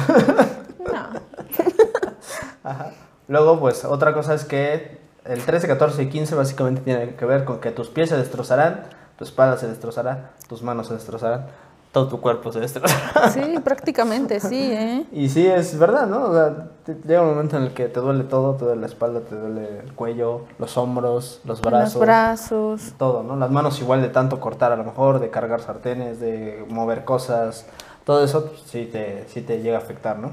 Ajá. 2.65 2.91
Luego, 3.29 3.61
pues 3.61 3.85
otra 3.85 4.13
cosa 4.13 4.35
es 4.35 4.45
que 4.45 4.99
el 5.25 5.45
13, 5.45 5.69
14 5.69 6.03
y 6.03 6.09
15 6.09 6.35
básicamente 6.35 6.81
tiene 6.81 7.15
que 7.15 7.25
ver 7.25 7.45
con 7.45 7.61
que 7.61 7.71
tus 7.71 7.89
pies 7.89 8.11
se 8.11 8.17
destrozarán, 8.17 8.85
tu 9.17 9.23
espalda 9.23 9.57
se 9.57 9.69
destrozará, 9.69 10.33
tus 10.49 10.63
manos 10.63 10.89
se 10.89 10.95
destrozarán, 10.95 11.47
todo 11.95 12.09
tu 12.09 12.21
cuerpo 12.21 12.51
se 12.53 12.59
destrozará. 12.59 13.31
Sí, 13.31 13.41
prácticamente 13.63 14.41
sí, 14.41 14.73
¿eh? 14.73 15.05
Y 15.13 15.29
sí, 15.29 15.47
es 15.47 15.79
verdad, 15.79 16.09
¿no? 16.09 16.25
O 16.25 16.33
sea, 16.35 16.67
te- 16.85 16.97
llega 17.07 17.23
un 17.23 17.29
momento 17.29 17.57
en 17.57 17.63
el 17.63 17.73
que 17.73 17.87
te 17.89 18.01
duele 18.01 18.25
todo, 18.25 18.55
te 18.57 18.65
duele 18.65 18.81
la 18.81 18.87
espalda, 18.89 19.21
te 19.21 19.37
duele 19.37 19.79
el 19.85 19.93
cuello, 19.95 20.43
los 20.59 20.77
hombros, 20.77 21.41
los 21.45 21.61
brazos. 21.63 21.95
Los 21.95 22.03
brazos. 22.03 22.93
Todo, 22.99 23.23
¿no? 23.23 23.37
Las 23.37 23.51
manos 23.53 23.81
igual 23.81 24.03
de 24.03 24.09
tanto 24.09 24.41
cortar 24.41 24.73
a 24.73 24.77
lo 24.77 24.83
mejor, 24.83 25.21
de 25.21 25.31
cargar 25.31 25.61
sartenes, 25.61 26.19
de 26.19 26.67
mover 26.69 27.05
cosas, 27.05 27.67
todo 28.05 28.25
eso 28.25 28.47
pues, 28.47 28.61
sí, 28.67 28.89
te, 28.91 29.25
sí 29.29 29.41
te 29.41 29.63
llega 29.63 29.79
a 29.79 29.81
afectar, 29.81 30.19
¿no? 30.19 30.33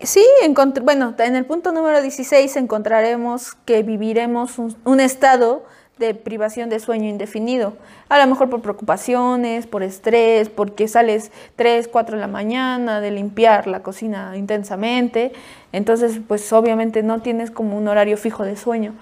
Sí, 0.00 0.22
bueno, 0.82 1.14
en 1.16 1.36
el 1.36 1.46
punto 1.46 1.72
número 1.72 2.02
16 2.02 2.56
encontraremos 2.56 3.54
que 3.64 3.82
viviremos 3.82 4.58
un, 4.58 4.76
un 4.84 5.00
estado 5.00 5.62
de 6.02 6.14
privación 6.14 6.68
de 6.68 6.78
sueño 6.80 7.08
indefinido. 7.08 7.72
A 8.10 8.18
lo 8.18 8.26
mejor 8.26 8.50
por 8.50 8.60
preocupaciones, 8.60 9.66
por 9.66 9.82
estrés, 9.82 10.50
porque 10.50 10.88
sales 10.88 11.32
3, 11.56 11.88
4 11.88 12.16
de 12.16 12.20
la 12.20 12.28
mañana 12.28 13.00
de 13.00 13.10
limpiar 13.10 13.66
la 13.66 13.80
cocina 13.80 14.36
intensamente. 14.36 15.32
Entonces, 15.72 16.20
pues 16.28 16.52
obviamente 16.52 17.02
no 17.02 17.22
tienes 17.22 17.50
como 17.50 17.78
un 17.78 17.88
horario 17.88 18.16
fijo 18.16 18.44
de 18.44 18.56
sueño. 18.56 18.92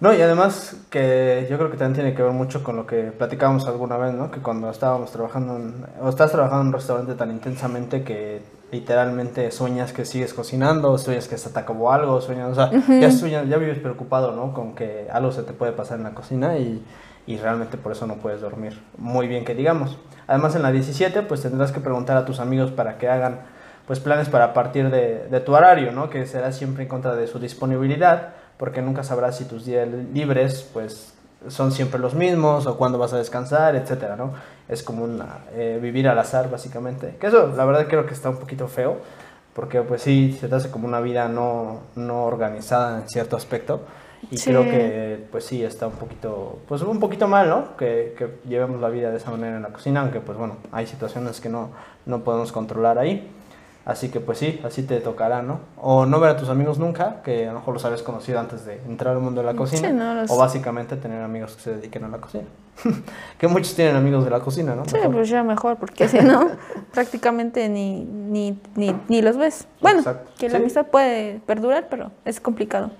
No, 0.00 0.12
y 0.12 0.20
además 0.20 0.76
que 0.90 1.46
yo 1.48 1.58
creo 1.58 1.70
que 1.70 1.76
también 1.76 1.94
tiene 1.94 2.14
que 2.16 2.22
ver 2.22 2.32
mucho 2.32 2.64
con 2.64 2.74
lo 2.74 2.86
que 2.86 3.12
platicábamos 3.12 3.68
alguna 3.68 3.96
vez, 3.96 4.12
¿no? 4.14 4.32
Que 4.32 4.40
cuando 4.40 4.68
estábamos 4.68 5.12
trabajando 5.12 5.56
en, 5.56 5.86
o 6.00 6.08
estás 6.08 6.32
trabajando 6.32 6.62
en 6.62 6.66
un 6.68 6.72
restaurante 6.72 7.14
tan 7.14 7.30
intensamente 7.30 8.02
que 8.02 8.40
literalmente 8.72 9.50
sueñas 9.50 9.92
que 9.92 10.04
sigues 10.04 10.32
cocinando, 10.32 10.96
sueñas 10.96 11.28
que 11.28 11.36
se 11.36 11.50
te 11.50 11.58
acabó 11.58 11.92
algo, 11.92 12.20
sueñas, 12.22 12.50
o 12.50 12.54
sea, 12.54 12.70
ya 13.00 13.12
sueñas, 13.12 13.46
ya 13.48 13.58
vives 13.58 13.78
preocupado, 13.78 14.32
¿no? 14.32 14.54
Con 14.54 14.74
que 14.74 15.06
algo 15.12 15.30
se 15.30 15.42
te 15.42 15.52
puede 15.52 15.72
pasar 15.72 15.98
en 15.98 16.04
la 16.04 16.14
cocina 16.14 16.56
y, 16.56 16.82
y 17.26 17.36
realmente 17.36 17.76
por 17.76 17.92
eso 17.92 18.06
no 18.06 18.16
puedes 18.16 18.40
dormir 18.40 18.82
muy 18.96 19.28
bien 19.28 19.44
que 19.44 19.54
digamos. 19.54 19.98
Además 20.26 20.56
en 20.56 20.62
la 20.62 20.72
17 20.72 21.22
pues 21.22 21.42
tendrás 21.42 21.70
que 21.70 21.80
preguntar 21.80 22.16
a 22.16 22.24
tus 22.24 22.40
amigos 22.40 22.70
para 22.70 22.96
que 22.96 23.08
hagan 23.08 23.40
pues 23.86 24.00
planes 24.00 24.28
para 24.28 24.54
partir 24.54 24.90
de, 24.90 25.28
de 25.28 25.40
tu 25.40 25.54
horario, 25.54 25.92
¿no? 25.92 26.08
Que 26.08 26.26
será 26.26 26.50
siempre 26.52 26.84
en 26.84 26.88
contra 26.88 27.14
de 27.14 27.26
su 27.26 27.38
disponibilidad, 27.38 28.30
porque 28.56 28.80
nunca 28.80 29.02
sabrás 29.02 29.36
si 29.36 29.44
tus 29.44 29.66
días 29.66 29.88
libres, 30.14 30.68
pues, 30.72 31.14
son 31.48 31.72
siempre 31.72 31.98
los 32.00 32.14
mismos, 32.14 32.66
o 32.66 32.76
cuándo 32.76 32.98
vas 32.98 33.12
a 33.12 33.18
descansar, 33.18 33.76
etcétera, 33.76 34.16
¿no? 34.16 34.32
Es 34.68 34.82
como 34.82 35.04
una, 35.04 35.38
eh, 35.54 35.78
vivir 35.82 36.08
al 36.08 36.18
azar, 36.18 36.50
básicamente. 36.50 37.16
Que 37.20 37.26
eso, 37.28 37.52
la 37.56 37.64
verdad, 37.64 37.86
creo 37.88 38.06
que 38.06 38.14
está 38.14 38.30
un 38.30 38.36
poquito 38.38 38.68
feo, 38.68 38.98
porque, 39.54 39.80
pues, 39.82 40.02
sí, 40.02 40.36
se 40.40 40.48
te 40.48 40.54
hace 40.54 40.70
como 40.70 40.86
una 40.88 41.00
vida 41.00 41.28
no, 41.28 41.80
no 41.96 42.24
organizada 42.24 42.98
en 43.00 43.08
cierto 43.08 43.36
aspecto, 43.36 43.80
y 44.30 44.38
Sí. 44.38 44.50
creo 44.50 44.62
que, 44.68 45.26
pues, 45.32 45.44
sí, 45.44 45.62
está 45.64 45.88
un 45.88 45.94
poquito, 45.94 46.60
pues, 46.68 46.80
un 46.82 47.00
poquito 47.00 47.26
mal, 47.28 47.48
¿no? 47.48 47.76
Que, 47.76 48.14
que 48.16 48.38
llevemos 48.48 48.80
la 48.80 48.88
vida 48.88 49.10
de 49.10 49.16
esa 49.16 49.30
manera 49.30 49.56
en 49.56 49.62
la 49.62 49.68
cocina, 49.70 50.00
aunque, 50.00 50.20
pues, 50.20 50.38
bueno, 50.38 50.56
hay 50.70 50.86
situaciones 50.86 51.40
que 51.40 51.48
no, 51.48 51.70
no 52.06 52.20
podemos 52.20 52.52
controlar 52.52 52.98
ahí. 52.98 53.28
Así 53.84 54.10
que 54.10 54.20
pues 54.20 54.38
sí, 54.38 54.60
así 54.64 54.84
te 54.84 55.00
tocará, 55.00 55.42
¿no? 55.42 55.58
O 55.76 56.06
no 56.06 56.20
ver 56.20 56.30
a 56.30 56.36
tus 56.36 56.48
amigos 56.48 56.78
nunca, 56.78 57.16
que 57.24 57.48
a 57.48 57.52
lo 57.52 57.58
mejor 57.58 57.74
los 57.74 57.84
habías 57.84 58.02
conocido 58.02 58.38
antes 58.38 58.64
de 58.64 58.76
entrar 58.86 59.14
al 59.16 59.20
mundo 59.20 59.40
de 59.40 59.46
la 59.48 59.54
cocina. 59.54 59.88
Sí, 59.88 59.94
no, 59.94 60.14
los- 60.14 60.30
O 60.30 60.36
básicamente 60.36 60.96
tener 60.96 61.20
amigos 61.20 61.56
que 61.56 61.62
se 61.62 61.74
dediquen 61.74 62.04
a 62.04 62.08
la 62.08 62.18
cocina. 62.18 62.44
que 63.38 63.48
muchos 63.48 63.74
tienen 63.74 63.96
amigos 63.96 64.22
de 64.24 64.30
la 64.30 64.38
cocina, 64.38 64.76
¿no? 64.76 64.84
Sí, 64.84 64.94
Mejor. 64.94 65.12
pues 65.12 65.28
ya 65.28 65.42
mejor, 65.42 65.76
porque 65.78 66.06
si 66.06 66.20
no, 66.20 66.48
prácticamente 66.92 67.68
ni, 67.68 68.04
ni, 68.04 68.56
ni, 68.76 68.94
ni 69.08 69.20
los 69.20 69.36
ves. 69.36 69.66
Bueno, 69.80 69.98
Exacto. 69.98 70.30
que 70.38 70.48
la 70.48 70.58
Sí. 70.58 70.62
amistad 70.62 70.86
puede 70.86 71.40
perdurar, 71.40 71.88
pero 71.90 72.12
es 72.24 72.40
complicado. 72.40 72.92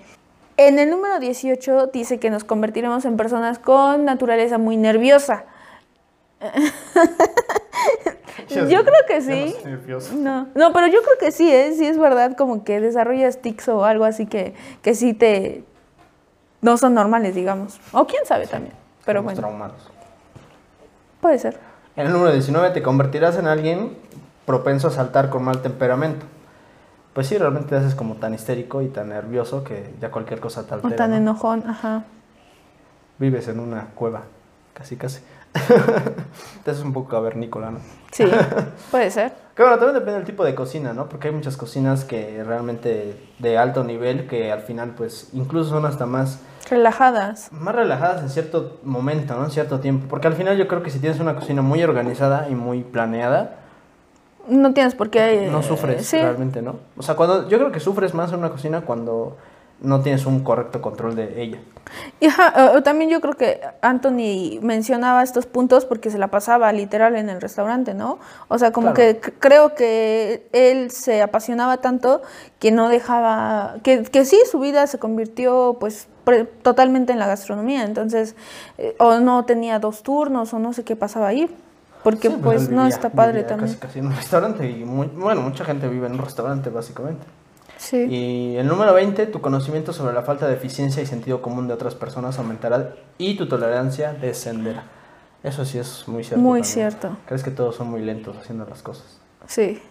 En 0.57 0.79
el 0.79 0.89
número 0.89 1.17
18 1.19 1.87
dice 1.93 2.19
que 2.19 2.29
nos 2.29 2.43
convertiremos 2.43 3.05
en 3.05 3.15
personas 3.15 3.57
con 3.57 4.03
naturaleza 4.05 4.57
muy 4.57 4.75
nerviosa. 4.77 5.45
Yo 8.49 8.83
creo 8.83 9.05
que 9.07 9.21
sí. 9.21 9.55
No, 10.17 10.47
no, 10.55 10.73
pero 10.73 10.87
yo 10.87 11.01
creo 11.01 11.17
que 11.19 11.31
sí, 11.31 11.49
¿eh? 11.51 11.73
sí 11.77 11.85
es 11.85 11.97
verdad, 11.97 12.35
como 12.37 12.63
que 12.63 12.79
desarrollas 12.79 13.41
tics 13.41 13.67
o 13.69 13.85
algo 13.85 14.05
así 14.05 14.25
que, 14.25 14.53
que 14.81 14.95
sí 14.95 15.13
te... 15.13 15.63
no 16.61 16.77
son 16.77 16.93
normales, 16.93 17.35
digamos. 17.35 17.79
O 17.91 18.05
quién 18.07 18.25
sabe 18.25 18.47
también, 18.47 18.73
pero 19.05 19.23
bueno, 19.23 19.39
traumados. 19.39 19.89
puede 21.21 21.37
ser. 21.39 21.57
En 21.95 22.07
el 22.07 22.13
número 22.13 22.31
19 22.31 22.71
te 22.71 22.81
convertirás 22.81 23.37
en 23.37 23.47
alguien 23.47 23.95
propenso 24.45 24.87
a 24.87 24.91
saltar 24.91 25.29
con 25.29 25.43
mal 25.43 25.61
temperamento. 25.61 26.25
Pues 27.13 27.27
sí, 27.27 27.37
realmente 27.37 27.69
te 27.69 27.75
haces 27.75 27.93
como 27.93 28.15
tan 28.15 28.33
histérico 28.33 28.81
y 28.81 28.87
tan 28.87 29.09
nervioso 29.09 29.63
que 29.63 29.93
ya 30.01 30.09
cualquier 30.09 30.39
cosa 30.39 30.63
te 30.65 30.71
O 30.71 30.75
altera. 30.75 30.95
tan 30.95 31.11
¿no? 31.11 31.17
enojón, 31.17 31.63
ajá. 31.69 32.03
Vives 33.19 33.47
en 33.47 33.59
una 33.59 33.89
cueva, 33.93 34.23
casi 34.73 34.95
casi. 34.97 35.21
Entonces 35.53 36.79
es 36.79 36.83
un 36.83 36.93
poco 36.93 37.09
cavernícola, 37.09 37.71
¿no? 37.71 37.79
Sí, 38.11 38.25
puede 38.91 39.11
ser. 39.11 39.33
Que 39.55 39.61
bueno, 39.61 39.77
también 39.77 39.93
depende 39.95 40.13
del 40.19 40.25
tipo 40.25 40.43
de 40.43 40.55
cocina, 40.55 40.93
¿no? 40.93 41.07
Porque 41.09 41.27
hay 41.27 41.33
muchas 41.33 41.57
cocinas 41.57 42.05
que 42.05 42.43
realmente 42.43 43.15
de 43.39 43.57
alto 43.57 43.83
nivel 43.83 44.27
que 44.27 44.51
al 44.51 44.61
final 44.61 44.93
pues 44.97 45.29
incluso 45.33 45.69
son 45.71 45.85
hasta 45.85 46.05
más 46.05 46.39
Relajadas. 46.69 47.51
más 47.51 47.75
relajadas 47.75 48.21
en 48.23 48.29
cierto 48.29 48.79
momento, 48.83 49.35
¿no? 49.35 49.45
En 49.45 49.51
cierto 49.51 49.79
tiempo. 49.79 50.07
Porque 50.09 50.27
al 50.27 50.33
final 50.33 50.57
yo 50.57 50.67
creo 50.67 50.81
que 50.81 50.89
si 50.89 50.99
tienes 50.99 51.19
una 51.19 51.35
cocina 51.35 51.61
muy 51.61 51.83
organizada 51.83 52.47
y 52.49 52.55
muy 52.55 52.83
planeada, 52.83 53.57
No 54.47 54.73
tienes 54.73 54.95
por 54.95 55.09
qué... 55.09 55.47
no 55.51 55.61
sufres 55.61 56.05
Sí, 56.07 56.17
realmente, 56.17 56.61
¿no? 56.61 56.77
O 56.97 57.03
sea, 57.03 57.15
cuando 57.15 57.47
yo 57.47 57.57
creo 57.59 57.71
que 57.71 57.79
sufres 57.79 58.13
más 58.13 58.31
en 58.31 58.39
una 58.39 58.49
cocina 58.49 58.81
cuando 58.81 59.37
no 59.83 60.01
tienes 60.01 60.25
un 60.25 60.43
correcto 60.43 60.81
control 60.81 61.15
de 61.15 61.41
ella. 61.41 61.59
Y 62.19 62.25
eh, 62.27 62.31
también 62.83 63.09
yo 63.11 63.21
creo 63.21 63.33
que 63.35 63.61
Anthony 63.81 64.59
mencionaba 64.61 65.21
estos 65.21 65.45
puntos 65.45 65.85
porque 65.85 66.09
se 66.09 66.17
la 66.17 66.29
pasaba 66.29 66.71
literal 66.71 67.15
en 67.15 67.29
el 67.29 67.39
restaurante, 67.41 67.93
¿no? 67.93 68.17
O 68.47 68.57
sea, 68.57 68.71
como 68.71 68.93
Claro. 68.93 69.19
que 69.21 69.31
creo 69.39 69.75
que 69.75 70.47
él 70.53 70.89
se 70.89 71.21
apasionaba 71.21 71.77
tanto 71.77 72.21
que 72.59 72.71
no 72.71 72.89
dejaba, 72.89 73.75
que, 73.83 74.03
que 74.03 74.25
sí, 74.25 74.39
su 74.49 74.59
vida 74.59 74.87
se 74.87 74.97
convirtió 74.97 75.77
pues 75.79 76.07
pre- 76.23 76.45
totalmente 76.45 77.11
en 77.13 77.19
la 77.19 77.27
gastronomía, 77.27 77.83
entonces, 77.83 78.35
eh, 78.77 78.95
o 78.97 79.19
no 79.19 79.43
tenía 79.45 79.77
dos 79.79 80.01
turnos 80.01 80.53
o 80.53 80.59
no 80.59 80.71
sé 80.73 80.83
qué 80.85 80.95
pasaba 80.95 81.27
ahí, 81.27 81.53
porque 82.03 82.29
Sí, 82.29 82.37
pues, 82.41 82.69
no 82.69 82.83
vivía- 82.83 82.95
está 82.95 83.09
padre 83.09 83.43
también. 83.43 83.67
Casi, 83.73 83.79
casi 83.79 83.99
en 83.99 84.07
un 84.07 84.15
restaurante 84.15 84.67
y 84.69 84.85
muy- 84.85 85.07
bueno, 85.07 85.41
mucha 85.41 85.65
gente 85.65 85.87
vive 85.89 86.07
en 86.07 86.13
un 86.13 86.19
restaurante 86.19 86.69
básicamente. 86.69 87.25
Sí. 87.83 88.05
Y 88.09 88.55
el 88.55 88.67
número 88.67 88.93
20, 88.93 89.27
tu 89.27 89.41
conocimiento 89.41 89.91
sobre 89.91 90.13
la 90.13 90.21
falta 90.21 90.47
de 90.47 90.53
eficiencia 90.53 91.03
y 91.03 91.05
sentido 91.05 91.41
común 91.41 91.67
de 91.67 91.73
otras 91.73 91.95
personas 91.95 92.39
aumentará 92.39 92.95
y 93.17 93.35
tu 93.35 93.47
tolerancia 93.49 94.13
descenderá. 94.13 94.85
Eso 95.43 95.65
sí 95.65 95.79
es 95.79 96.07
muy 96.07 96.23
cierto. 96.23 96.41
Muy 96.41 96.61
también. 96.61 96.73
cierto. 96.73 97.17
Crees 97.25 97.43
que 97.43 97.51
todos 97.51 97.75
son 97.75 97.89
muy 97.89 98.01
lentos 98.01 98.37
haciendo 98.37 98.65
las 98.65 98.81
cosas. 98.81 99.19
Sí. 99.47 99.81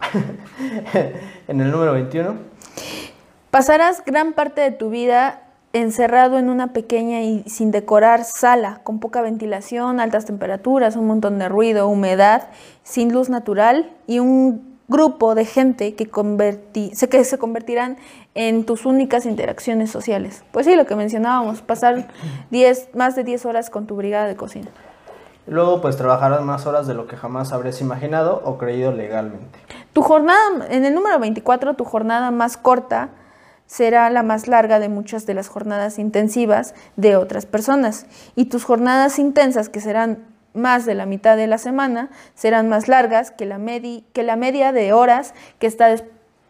en 1.48 1.60
el 1.60 1.70
número 1.72 1.92
21, 1.92 2.36
Pasarás 3.52 4.02
gran 4.06 4.32
parte 4.32 4.62
de 4.62 4.70
tu 4.70 4.88
vida 4.88 5.42
encerrado 5.74 6.38
en 6.38 6.48
una 6.48 6.72
pequeña 6.72 7.20
y 7.20 7.42
sin 7.46 7.70
decorar 7.70 8.24
sala, 8.24 8.80
con 8.82 8.98
poca 8.98 9.20
ventilación, 9.20 10.00
altas 10.00 10.24
temperaturas, 10.24 10.96
un 10.96 11.06
montón 11.06 11.38
de 11.38 11.50
ruido, 11.50 11.86
humedad, 11.86 12.48
sin 12.82 13.12
luz 13.12 13.28
natural 13.28 13.94
y 14.06 14.20
un 14.20 14.71
grupo 14.92 15.34
de 15.34 15.44
gente 15.44 15.94
que, 15.94 16.08
converti- 16.10 16.92
se- 16.94 17.08
que 17.08 17.24
se 17.24 17.38
convertirán 17.38 17.96
en 18.34 18.64
tus 18.64 18.86
únicas 18.86 19.26
interacciones 19.26 19.90
sociales. 19.90 20.44
Pues 20.52 20.66
sí, 20.66 20.76
lo 20.76 20.86
que 20.86 20.94
mencionábamos, 20.94 21.62
pasar 21.62 22.06
10, 22.50 22.90
más 22.94 23.16
de 23.16 23.24
10 23.24 23.44
horas 23.46 23.70
con 23.70 23.86
tu 23.86 23.96
brigada 23.96 24.26
de 24.26 24.36
cocina. 24.36 24.68
luego 25.48 25.80
pues 25.80 25.96
trabajarás 25.96 26.42
más 26.42 26.66
horas 26.66 26.86
de 26.86 26.94
lo 26.94 27.06
que 27.08 27.16
jamás 27.16 27.52
habrías 27.52 27.80
imaginado 27.80 28.40
o 28.44 28.58
creído 28.58 28.92
legalmente. 28.92 29.58
Tu 29.92 30.00
jornada, 30.02 30.66
en 30.70 30.84
el 30.84 30.94
número 30.94 31.18
24, 31.18 31.74
tu 31.74 31.84
jornada 31.84 32.30
más 32.30 32.56
corta 32.56 33.08
será 33.66 34.08
la 34.10 34.22
más 34.22 34.48
larga 34.48 34.78
de 34.78 34.88
muchas 34.88 35.26
de 35.26 35.34
las 35.34 35.48
jornadas 35.48 35.98
intensivas 35.98 36.74
de 36.96 37.16
otras 37.16 37.46
personas. 37.46 38.06
Y 38.36 38.44
tus 38.46 38.64
jornadas 38.64 39.18
intensas, 39.18 39.68
que 39.68 39.80
serán 39.80 40.18
más 40.54 40.84
de 40.86 40.94
la 40.94 41.06
mitad 41.06 41.36
de 41.36 41.46
la 41.46 41.58
semana, 41.58 42.10
serán 42.34 42.68
más 42.68 42.88
largas 42.88 43.30
que 43.30 43.46
la, 43.46 43.58
medi- 43.58 44.04
que 44.12 44.22
la 44.22 44.36
media 44.36 44.72
de 44.72 44.92
horas 44.92 45.34
que 45.58 45.66
está, 45.66 45.86
des- 45.88 46.04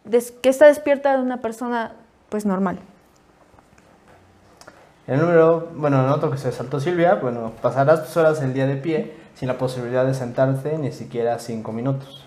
des- 0.05 0.33
que 0.33 0.49
está 0.49 0.67
despierta 0.67 1.17
de 1.17 1.23
una 1.23 1.41
persona 1.41 1.93
pues 2.29 2.47
normal. 2.47 2.79
El 5.07 5.21
número, 5.21 5.69
bueno, 5.75 6.03
en 6.05 6.11
otro 6.11 6.31
que 6.31 6.39
se 6.39 6.53
saltó 6.53 6.79
Silvia, 6.81 7.17
bueno, 7.17 7.53
pasarás 7.61 8.07
tus 8.07 8.17
horas 8.17 8.41
el 8.43 8.55
día 8.55 8.67
de 8.67 8.77
pie 8.77 9.15
sin 9.35 9.49
la 9.49 9.59
posibilidad 9.59 10.07
de 10.07 10.15
sentarte 10.15 10.79
ni 10.79 10.93
siquiera 10.93 11.39
cinco 11.39 11.73
minutos. 11.73 12.27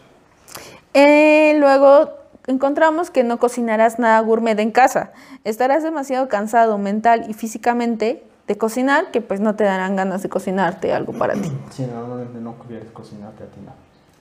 Eh, 0.94 1.56
luego 1.58 2.12
encontramos 2.48 3.12
que 3.12 3.24
no 3.24 3.38
cocinarás 3.40 3.98
nada 3.98 4.20
gourmet 4.20 4.60
en 4.60 4.72
casa. 4.72 5.12
Estarás 5.46 5.84
demasiado 5.84 6.28
cansado 6.28 6.78
mental 6.78 7.26
y 7.30 7.34
físicamente 7.34 8.24
de 8.48 8.58
cocinar 8.58 9.12
que 9.12 9.22
pues 9.22 9.40
no 9.40 9.56
te 9.56 9.64
darán 9.64 9.96
ganas 9.96 10.22
de 10.24 10.30
cocinarte 10.30 10.94
algo 10.94 11.14
para 11.14 11.34
ti. 11.34 11.52
Sí, 11.72 11.88
normalmente 11.92 12.40
no 12.40 12.56
quieres 12.68 12.90
cocinarte 12.92 13.44
a 13.44 13.48
ti 13.48 13.60
nada. 13.62 13.76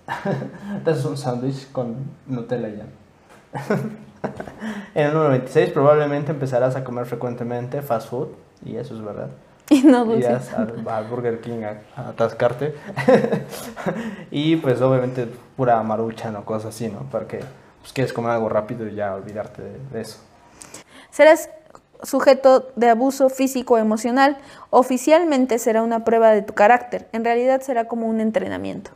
Te 0.85 0.91
haces 0.91 1.05
un 1.05 1.17
sándwich 1.17 1.71
con 1.73 1.97
Nutella 2.27 2.69
y 2.69 2.77
ya. 2.77 2.87
en 4.95 5.07
el 5.07 5.13
número 5.13 5.31
26 5.31 5.71
probablemente 5.71 6.33
empezarás 6.33 6.77
a 6.77 6.85
comer 6.85 7.07
frecuentemente 7.07 7.81
fast 7.83 8.09
food, 8.09 8.29
y 8.65 8.77
eso 8.77 8.95
es 8.95 9.03
verdad. 9.03 9.29
Y 9.71 9.83
no 9.83 10.05
dulce. 10.05 10.29
Irás 10.29 10.53
al, 10.53 10.87
al 10.87 11.07
Burger 11.07 11.41
King 11.41 11.63
a, 11.63 11.81
a 11.99 12.09
atascarte. 12.11 12.75
y 14.31 14.57
pues 14.57 14.79
obviamente 14.83 15.27
pura 15.57 15.83
maruchan 15.83 16.37
o 16.37 16.45
cosas 16.45 16.75
así, 16.75 16.89
¿no? 16.89 17.07
Porque 17.11 17.41
pues, 17.81 17.95
quieres 17.95 18.13
comer 18.13 18.33
algo 18.33 18.51
rápido 18.51 18.87
y 18.87 18.95
ya 18.95 19.15
olvidarte 19.15 19.63
de, 19.63 19.79
de 19.91 20.01
eso. 20.03 20.19
Serás 21.11 21.49
sujeto 22.05 22.69
de 22.77 22.91
abuso 22.91 23.29
físico 23.29 23.75
o 23.75 23.79
emocional. 23.79 24.39
Oficialmente 24.71 25.59
será 25.59 25.83
una 25.83 26.05
prueba 26.05 26.31
de 26.31 26.43
tu 26.43 26.55
carácter. 26.55 27.09
En 27.13 27.25
realidad 27.25 27.61
será 27.61 27.87
como 27.87 28.07
un 28.07 28.21
entrenamiento. 28.21 28.91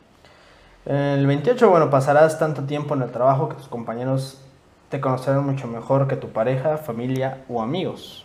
El 0.87 1.27
28, 1.27 1.69
bueno, 1.69 1.91
pasarás 1.91 2.39
tanto 2.39 2.65
tiempo 2.65 2.95
en 2.95 3.03
el 3.03 3.11
trabajo 3.11 3.49
que 3.49 3.57
tus 3.57 3.69
compañeros 3.69 4.41
te 4.89 5.01
conocerán 5.01 5.45
mucho 5.45 5.67
mejor 5.67 6.09
que 6.09 6.17
tu 6.17 6.31
pareja, 6.31 6.79
familia 6.79 7.45
o 7.49 7.61
amigos. 7.61 8.25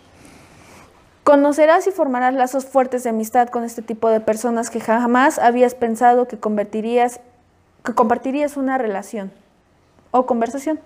Conocerás 1.24 1.88
y 1.88 1.92
formarás 1.92 2.34
lazos 2.34 2.66
fuertes 2.66 3.04
de 3.04 3.10
amistad 3.10 3.48
con 3.48 3.64
este 3.64 3.82
tipo 3.82 4.10
de 4.10 4.20
personas 4.20 4.70
que 4.70 4.80
jamás 4.80 5.40
habías 5.40 5.76
pensado 5.76 6.28
que 6.28 6.38
convertirías, 6.38 7.20
que 7.84 7.94
compartirías 7.94 8.58
una 8.58 8.78
relación 8.78 9.32
o 10.12 10.26
conversación. 10.26 10.80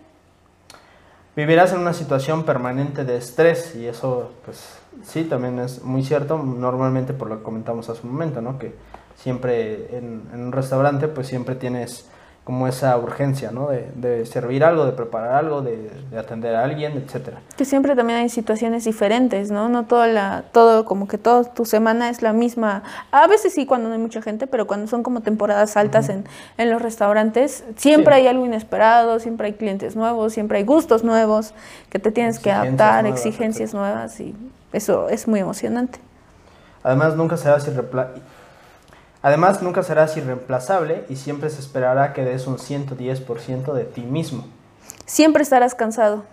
Vivirás 1.38 1.71
en 1.71 1.82
una 1.82 1.93
situación 1.93 2.45
permanente 2.45 3.06
de 3.06 3.15
estrés 3.15 3.76
y 3.76 3.86
eso, 3.86 4.32
pues 4.43 4.80
sí, 5.04 5.23
también 5.23 5.60
es 5.60 5.84
muy 5.84 6.04
cierto, 6.04 6.39
normalmente 6.39 7.13
por 7.13 7.30
lo 7.30 7.38
que 7.38 7.43
comentamos 7.43 7.88
hace 7.89 8.02
un 8.08 8.13
momento, 8.13 8.41
¿no? 8.41 8.58
Que 8.58 8.73
siempre 9.15 9.95
en, 9.95 10.23
en 10.34 10.45
un 10.45 10.52
restaurante, 10.52 11.08
pues 11.08 11.28
siempre 11.28 11.54
tienes 11.54 12.10
como 12.47 12.65
esa 12.65 12.95
urgencia, 12.97 13.51
¿no? 13.51 13.67
De, 13.67 13.91
de 13.95 14.25
servir 14.25 14.63
algo, 14.63 14.86
de 14.86 14.93
preparar 14.93 15.36
algo, 15.36 15.62
de, 15.62 15.91
de 16.10 16.17
atender 16.17 16.55
a 16.55 16.63
alguien, 16.63 16.93
etcétera. 16.93 17.41
Que 17.57 17.65
siempre 17.65 17.93
también 17.93 18.19
hay 18.19 18.29
situaciones 18.29 18.86
diferentes, 18.86 19.51
¿no? 19.51 19.67
No 19.67 19.83
toda 19.83 20.07
la, 20.07 20.45
todo, 20.53 20.86
como 20.86 21.10
que 21.10 21.17
toda 21.17 21.43
tu 21.43 21.65
semana 21.65 22.10
es 22.10 22.21
la 22.21 22.31
misma. 22.31 22.83
A 23.12 23.27
veces 23.27 23.53
sí 23.53 23.65
cuando 23.65 23.89
no 23.89 23.95
hay 23.95 23.99
mucha 23.99 24.21
gente, 24.21 24.47
pero 24.47 24.65
cuando 24.65 24.88
son 24.88 25.03
como 25.03 25.19
temporadas 25.19 25.75
altas 25.75 26.07
en, 26.07 26.23
en 26.57 26.69
los 26.71 26.81
restaurantes, 26.81 27.65
siempre 27.75 28.15
Sí. 28.15 28.21
hay 28.21 28.27
algo 28.27 28.45
inesperado, 28.45 29.19
siempre 29.19 29.47
hay 29.47 29.53
clientes 29.55 29.97
nuevos, 29.97 30.31
siempre 30.31 30.60
hay 30.60 30.63
gustos 30.63 31.03
nuevos 31.03 31.53
que 31.89 31.99
te 31.99 32.13
tienes 32.13 32.39
que 32.39 32.49
adaptar, 32.53 33.03
nuevas, 33.03 33.19
exigencias 33.19 33.73
nuevas 33.73 34.17
y 34.21 34.33
eso 34.71 35.10
es 35.10 35.27
muy 35.27 35.41
emocionante. 35.41 35.99
Además, 36.81 37.17
nunca 37.17 37.36
serás 37.36 37.67
irrepla- 37.67 38.07
Además, 39.21 39.62
nunca 39.62 39.84
serás 39.84 40.15
irreemplazable 40.17 41.06
y 41.10 41.15
siempre 41.15 41.49
se 41.49 41.60
esperará 41.60 42.13
que 42.13 42.23
des 42.23 42.47
un 42.47 42.58
110% 42.58 43.73
de 43.73 43.84
ti 43.84 44.01
mismo. 44.01 44.45
Siempre 45.06 45.43
estarás 45.43 45.73
cansado. 45.75 46.23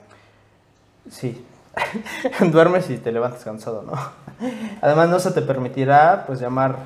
Sí. 1.10 1.44
Duermes 2.52 2.90
y 2.90 2.98
te 2.98 3.10
levantas 3.10 3.44
cansado, 3.44 3.82
¿no? 3.82 3.92
Además, 4.80 5.08
no 5.08 5.18
se 5.18 5.30
te 5.30 5.42
permitirá, 5.42 6.24
pues, 6.26 6.40
llamar 6.40 6.76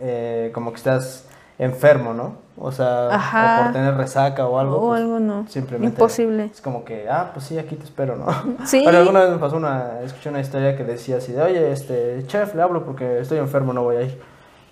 eh, 0.00 0.50
como 0.52 0.70
que 0.70 0.76
estás 0.76 1.24
enfermo, 1.58 2.14
¿no? 2.14 2.36
O 2.56 2.72
sea, 2.72 3.08
Ajá. 3.08 3.60
o 3.60 3.64
por 3.64 3.72
tener 3.72 3.96
resaca 3.96 4.46
o 4.46 4.58
algo. 4.58 4.76
o 4.76 4.88
pues, 4.88 5.00
algo 5.00 5.20
no. 5.20 5.46
Simplemente. 5.48 5.94
Imposible. 5.94 6.44
Es 6.46 6.60
como 6.60 6.84
que, 6.84 7.08
ah, 7.08 7.30
pues 7.32 7.46
sí, 7.46 7.58
aquí 7.58 7.76
te 7.76 7.84
espero, 7.84 8.16
¿no? 8.16 8.26
Sí. 8.66 8.82
Pero 8.84 8.98
alguna 8.98 9.20
vez 9.20 9.30
me 9.30 9.38
pasó 9.38 9.56
una, 9.56 10.00
escuché 10.02 10.28
una 10.28 10.40
historia 10.40 10.76
que 10.76 10.84
decía 10.84 11.18
así 11.18 11.32
de, 11.32 11.42
oye, 11.42 11.72
este, 11.72 12.24
chef, 12.26 12.54
le 12.54 12.62
hablo 12.62 12.84
porque 12.84 13.20
estoy 13.20 13.38
enfermo, 13.38 13.72
no 13.72 13.82
voy 13.82 13.96
a 13.96 14.02
ir. 14.02 14.20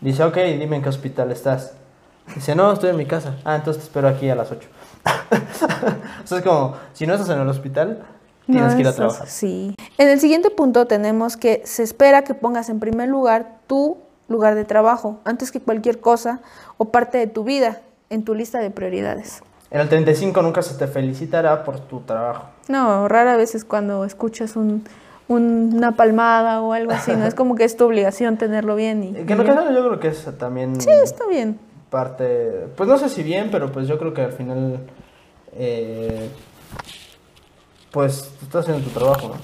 Dice, 0.00 0.22
ok, 0.24 0.36
dime 0.58 0.76
en 0.76 0.82
qué 0.82 0.88
hospital 0.88 1.30
estás. 1.32 1.72
Dice, 2.34 2.54
no, 2.54 2.72
estoy 2.72 2.90
en 2.90 2.96
mi 2.96 3.06
casa. 3.06 3.36
Ah, 3.44 3.56
entonces 3.56 3.82
te 3.82 3.88
espero 3.88 4.08
aquí 4.08 4.28
a 4.28 4.34
las 4.34 4.50
8. 4.50 4.68
o 6.24 6.26
sea, 6.26 6.38
es 6.38 6.44
como, 6.44 6.74
si 6.92 7.06
no 7.06 7.14
estás 7.14 7.28
en 7.30 7.40
el 7.40 7.48
hospital, 7.48 8.04
tienes 8.46 8.70
No, 8.72 8.74
que 8.76 8.80
ir 8.82 8.88
a 8.88 8.92
trabajar. 8.92 9.26
Sí. 9.28 9.74
En 9.98 10.08
el 10.08 10.20
siguiente 10.20 10.50
punto 10.50 10.86
tenemos 10.86 11.36
que 11.36 11.62
se 11.64 11.82
espera 11.82 12.22
que 12.24 12.34
pongas 12.34 12.68
en 12.68 12.80
primer 12.80 13.08
lugar 13.08 13.58
tu 13.66 13.98
lugar 14.28 14.54
de 14.56 14.64
trabajo, 14.64 15.20
antes 15.24 15.52
que 15.52 15.60
cualquier 15.60 16.00
cosa 16.00 16.40
o 16.78 16.86
parte 16.86 17.18
de 17.18 17.28
tu 17.28 17.44
vida 17.44 17.80
en 18.10 18.24
tu 18.24 18.34
lista 18.34 18.58
de 18.58 18.70
prioridades. 18.70 19.40
En 19.70 19.80
el 19.80 19.88
35 19.88 20.42
nunca 20.42 20.62
se 20.62 20.74
te 20.74 20.86
felicitará 20.86 21.64
por 21.64 21.78
tu 21.80 22.00
trabajo. 22.00 22.44
No, 22.68 23.08
rara 23.08 23.36
vez 23.36 23.54
es 23.54 23.64
cuando 23.64 24.04
escuchas 24.04 24.56
un- 24.56 24.84
un- 25.28 25.72
una 25.74 25.92
palmada 25.92 26.60
o 26.62 26.72
algo 26.72 26.92
así, 26.92 27.12
¿no? 27.14 27.24
Es 27.26 27.34
como 27.34 27.54
que 27.56 27.64
es 27.64 27.76
tu 27.76 27.84
obligación 27.86 28.36
tenerlo 28.36 28.76
bien 28.76 29.02
y... 29.04 29.12
Que 29.26 29.32
en 29.32 29.38
lo 29.38 29.44
que 29.44 29.50
yo 29.74 29.86
creo 29.88 30.00
que 30.00 30.08
es 30.08 30.24
también 30.38 30.80
Sí, 30.80 30.90
está 31.02 31.26
bien. 31.26 31.58
parte, 31.90 32.68
pues 32.76 32.88
no 32.88 32.96
sé 32.98 33.08
si 33.08 33.22
bien, 33.22 33.48
pero 33.50 33.72
pues 33.72 33.88
yo 33.88 33.98
creo 33.98 34.12
que 34.14 34.22
al 34.22 34.32
final, 34.32 34.80
eh, 35.54 36.28
pues 37.90 38.32
estás 38.42 38.62
haciendo 38.68 38.84
tu 38.84 38.90
trabajo, 38.90 39.28
¿no? 39.28 39.34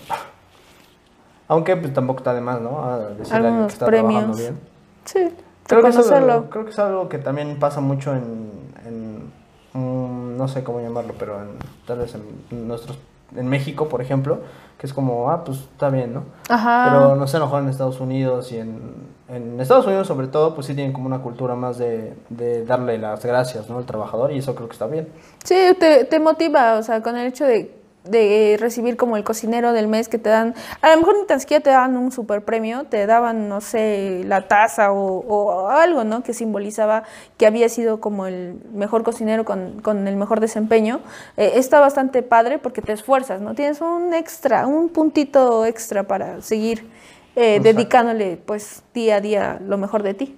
Aunque 1.48 1.76
pues 1.76 1.92
tampoco 1.92 2.18
está 2.18 2.34
de 2.34 2.40
más, 2.40 2.60
¿no? 2.60 2.82
A 2.84 2.98
decirle 3.10 3.46
a 3.46 3.48
alguien 3.50 3.66
que 3.66 3.72
está 3.72 3.86
trabajando 3.86 4.32
premios. 4.34 4.38
bien. 4.38 4.60
Sí. 5.04 5.36
Creo 5.66 5.82
que, 5.82 5.88
es 5.88 6.10
algo, 6.10 6.50
creo 6.50 6.64
que 6.64 6.70
es 6.70 6.78
algo 6.78 7.08
que 7.08 7.18
también 7.18 7.58
pasa 7.58 7.80
mucho 7.80 8.14
en, 8.14 8.50
en, 8.84 9.32
mm, 9.72 10.36
no 10.36 10.48
sé 10.48 10.64
cómo 10.64 10.80
llamarlo, 10.80 11.14
pero 11.18 11.40
en, 11.40 11.48
tal 11.86 11.98
vez 11.98 12.14
en 12.14 12.66
nuestros, 12.68 12.98
en 13.36 13.48
México, 13.48 13.88
por 13.88 14.00
ejemplo, 14.00 14.40
que 14.78 14.86
es 14.86 14.92
como, 14.92 15.30
ah, 15.30 15.44
pues 15.44 15.58
está 15.58 15.90
bien, 15.90 16.14
¿no? 16.14 16.24
Ajá. 16.48 16.88
Pero 16.90 17.16
no 17.16 17.26
sé, 17.26 17.36
a 17.36 17.40
lo 17.40 17.46
mejor 17.46 17.62
en 17.62 17.68
Estados 17.68 18.00
Unidos 18.00 18.50
y 18.52 18.58
en, 18.58 18.80
en 19.28 19.60
Estados 19.60 19.86
Unidos 19.86 20.06
sobre 20.06 20.26
todo, 20.26 20.54
pues 20.54 20.66
sí 20.66 20.74
tienen 20.74 20.92
como 20.92 21.06
una 21.06 21.20
cultura 21.20 21.54
más 21.54 21.78
de, 21.78 22.14
de 22.28 22.64
darle 22.64 22.98
las 22.98 23.24
gracias, 23.24 23.68
¿no? 23.68 23.78
Al 23.78 23.86
trabajador 23.86 24.32
y 24.32 24.38
eso 24.38 24.54
creo 24.54 24.68
que 24.68 24.72
está 24.72 24.86
bien. 24.86 25.08
Sí, 25.44 25.56
te, 25.78 26.04
te 26.04 26.20
motiva, 26.20 26.74
o 26.78 26.82
sea, 26.82 27.02
con 27.02 27.16
el 27.16 27.26
hecho 27.28 27.44
de, 27.44 27.81
de 28.04 28.56
recibir 28.58 28.96
como 28.96 29.16
el 29.16 29.24
cocinero 29.24 29.72
del 29.72 29.86
mes 29.86 30.08
que 30.08 30.18
te 30.18 30.28
dan, 30.28 30.54
a 30.80 30.90
lo 30.90 30.96
mejor 30.98 31.18
ni 31.20 31.26
tan 31.26 31.40
siquiera 31.40 31.62
te 31.62 31.70
daban 31.70 31.96
un 31.96 32.10
super 32.10 32.44
premio, 32.44 32.84
te 32.84 33.06
daban, 33.06 33.48
no 33.48 33.60
sé, 33.60 34.22
la 34.26 34.48
taza 34.48 34.92
o, 34.92 35.24
o 35.26 35.68
algo, 35.68 36.04
¿no? 36.04 36.22
Que 36.22 36.34
simbolizaba 36.34 37.04
que 37.36 37.46
había 37.46 37.68
sido 37.68 38.00
como 38.00 38.26
el 38.26 38.60
mejor 38.72 39.02
cocinero 39.02 39.44
con, 39.44 39.80
con 39.82 40.08
el 40.08 40.16
mejor 40.16 40.40
desempeño. 40.40 41.00
Eh, 41.36 41.52
está 41.56 41.80
bastante 41.80 42.22
padre 42.22 42.58
porque 42.58 42.82
te 42.82 42.92
esfuerzas, 42.92 43.40
¿no? 43.40 43.54
Tienes 43.54 43.80
un 43.80 44.14
extra, 44.14 44.66
un 44.66 44.88
puntito 44.88 45.64
extra 45.64 46.02
para 46.02 46.40
seguir 46.40 46.88
eh, 47.36 47.60
dedicándole, 47.60 48.36
pues, 48.44 48.82
día 48.92 49.16
a 49.16 49.20
día 49.20 49.58
lo 49.64 49.78
mejor 49.78 50.02
de 50.02 50.14
ti. 50.14 50.36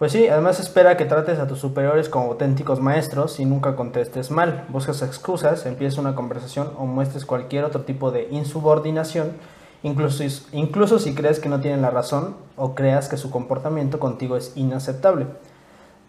Pues 0.00 0.12
sí, 0.12 0.28
además 0.28 0.58
espera 0.60 0.96
que 0.96 1.04
trates 1.04 1.38
a 1.40 1.46
tus 1.46 1.58
superiores 1.58 2.08
como 2.08 2.28
auténticos 2.28 2.80
maestros 2.80 3.38
y 3.38 3.44
nunca 3.44 3.76
contestes 3.76 4.30
mal. 4.30 4.64
Buscas 4.70 5.02
excusas, 5.02 5.66
empiezas 5.66 5.98
una 5.98 6.14
conversación 6.14 6.72
o 6.78 6.86
muestres 6.86 7.26
cualquier 7.26 7.64
otro 7.64 7.82
tipo 7.82 8.10
de 8.10 8.26
insubordinación, 8.30 9.32
incluso, 9.82 10.24
incluso 10.52 10.98
si 10.98 11.14
crees 11.14 11.38
que 11.38 11.50
no 11.50 11.60
tienen 11.60 11.82
la 11.82 11.90
razón 11.90 12.34
o 12.56 12.74
creas 12.74 13.10
que 13.10 13.18
su 13.18 13.30
comportamiento 13.30 14.00
contigo 14.00 14.38
es 14.38 14.52
inaceptable. 14.56 15.26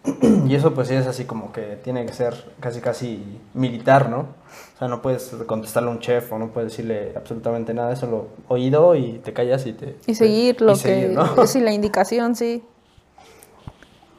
Y 0.48 0.54
eso 0.54 0.72
pues 0.72 0.88
sí 0.88 0.94
es 0.94 1.06
así 1.06 1.26
como 1.26 1.52
que 1.52 1.78
tiene 1.84 2.06
que 2.06 2.14
ser 2.14 2.54
casi 2.60 2.80
casi 2.80 3.22
militar, 3.52 4.08
¿no? 4.08 4.20
O 4.20 4.78
sea, 4.78 4.88
no 4.88 5.02
puedes 5.02 5.36
contestarle 5.46 5.90
a 5.90 5.92
un 5.92 6.00
chef 6.00 6.32
o 6.32 6.38
no 6.38 6.48
puedes 6.48 6.72
decirle 6.72 7.12
absolutamente 7.14 7.74
nada, 7.74 7.92
eso 7.92 8.06
lo 8.06 8.28
oído 8.48 8.94
y 8.94 9.20
te 9.22 9.34
callas 9.34 9.66
y 9.66 9.74
te... 9.74 9.96
Y 10.06 10.14
seguir 10.14 10.62
lo 10.62 10.76
y 10.76 10.78
que 10.78 11.08
¿no? 11.08 11.46
sí, 11.46 11.60
la 11.60 11.74
indicación, 11.74 12.34
sí. 12.36 12.64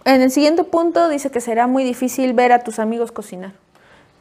En 0.06 0.22
el 0.22 0.32
siguiente 0.32 0.64
punto 0.64 1.08
dice 1.10 1.32
que 1.32 1.42
será 1.42 1.68
muy 1.68 1.84
difícil 1.84 2.34
ver 2.34 2.52
a 2.52 2.64
tus 2.64 2.80
amigos 2.80 3.12
cocinar. 3.12 3.54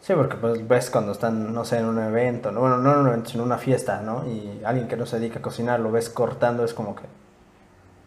Sí, 0.00 0.14
porque 0.14 0.36
pues 0.36 0.66
ves 0.66 0.90
cuando 0.90 1.12
están, 1.12 1.54
no 1.54 1.64
sé, 1.64 1.78
en 1.78 1.86
un 1.86 1.98
evento, 2.00 2.50
¿no? 2.50 2.60
bueno, 2.60 2.78
no 2.78 2.92
en 2.92 2.98
un 2.98 3.08
evento, 3.08 3.30
sino 3.30 3.44
en 3.44 3.46
una 3.48 3.58
fiesta, 3.58 4.00
¿no? 4.00 4.26
Y 4.26 4.60
alguien 4.64 4.88
que 4.88 4.96
no 4.96 5.06
se 5.06 5.18
dedica 5.18 5.38
a 5.38 5.42
cocinar 5.42 5.78
lo 5.78 5.92
ves 5.92 6.08
cortando, 6.10 6.64
es 6.64 6.74
como 6.74 6.96
que, 6.96 7.02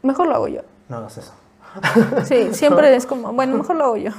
Mejor 0.03 0.27
lo 0.27 0.35
hago 0.35 0.47
yo. 0.49 0.61
no 0.89 0.97
hagas 0.97 1.17
eso. 1.17 1.33
Sí, 2.25 2.53
siempre 2.53 2.93
es 2.95 3.05
como, 3.05 3.31
bueno, 3.33 3.57
mejor 3.57 3.75
lo 3.77 3.85
hago 3.85 3.97
yo. 3.97 4.11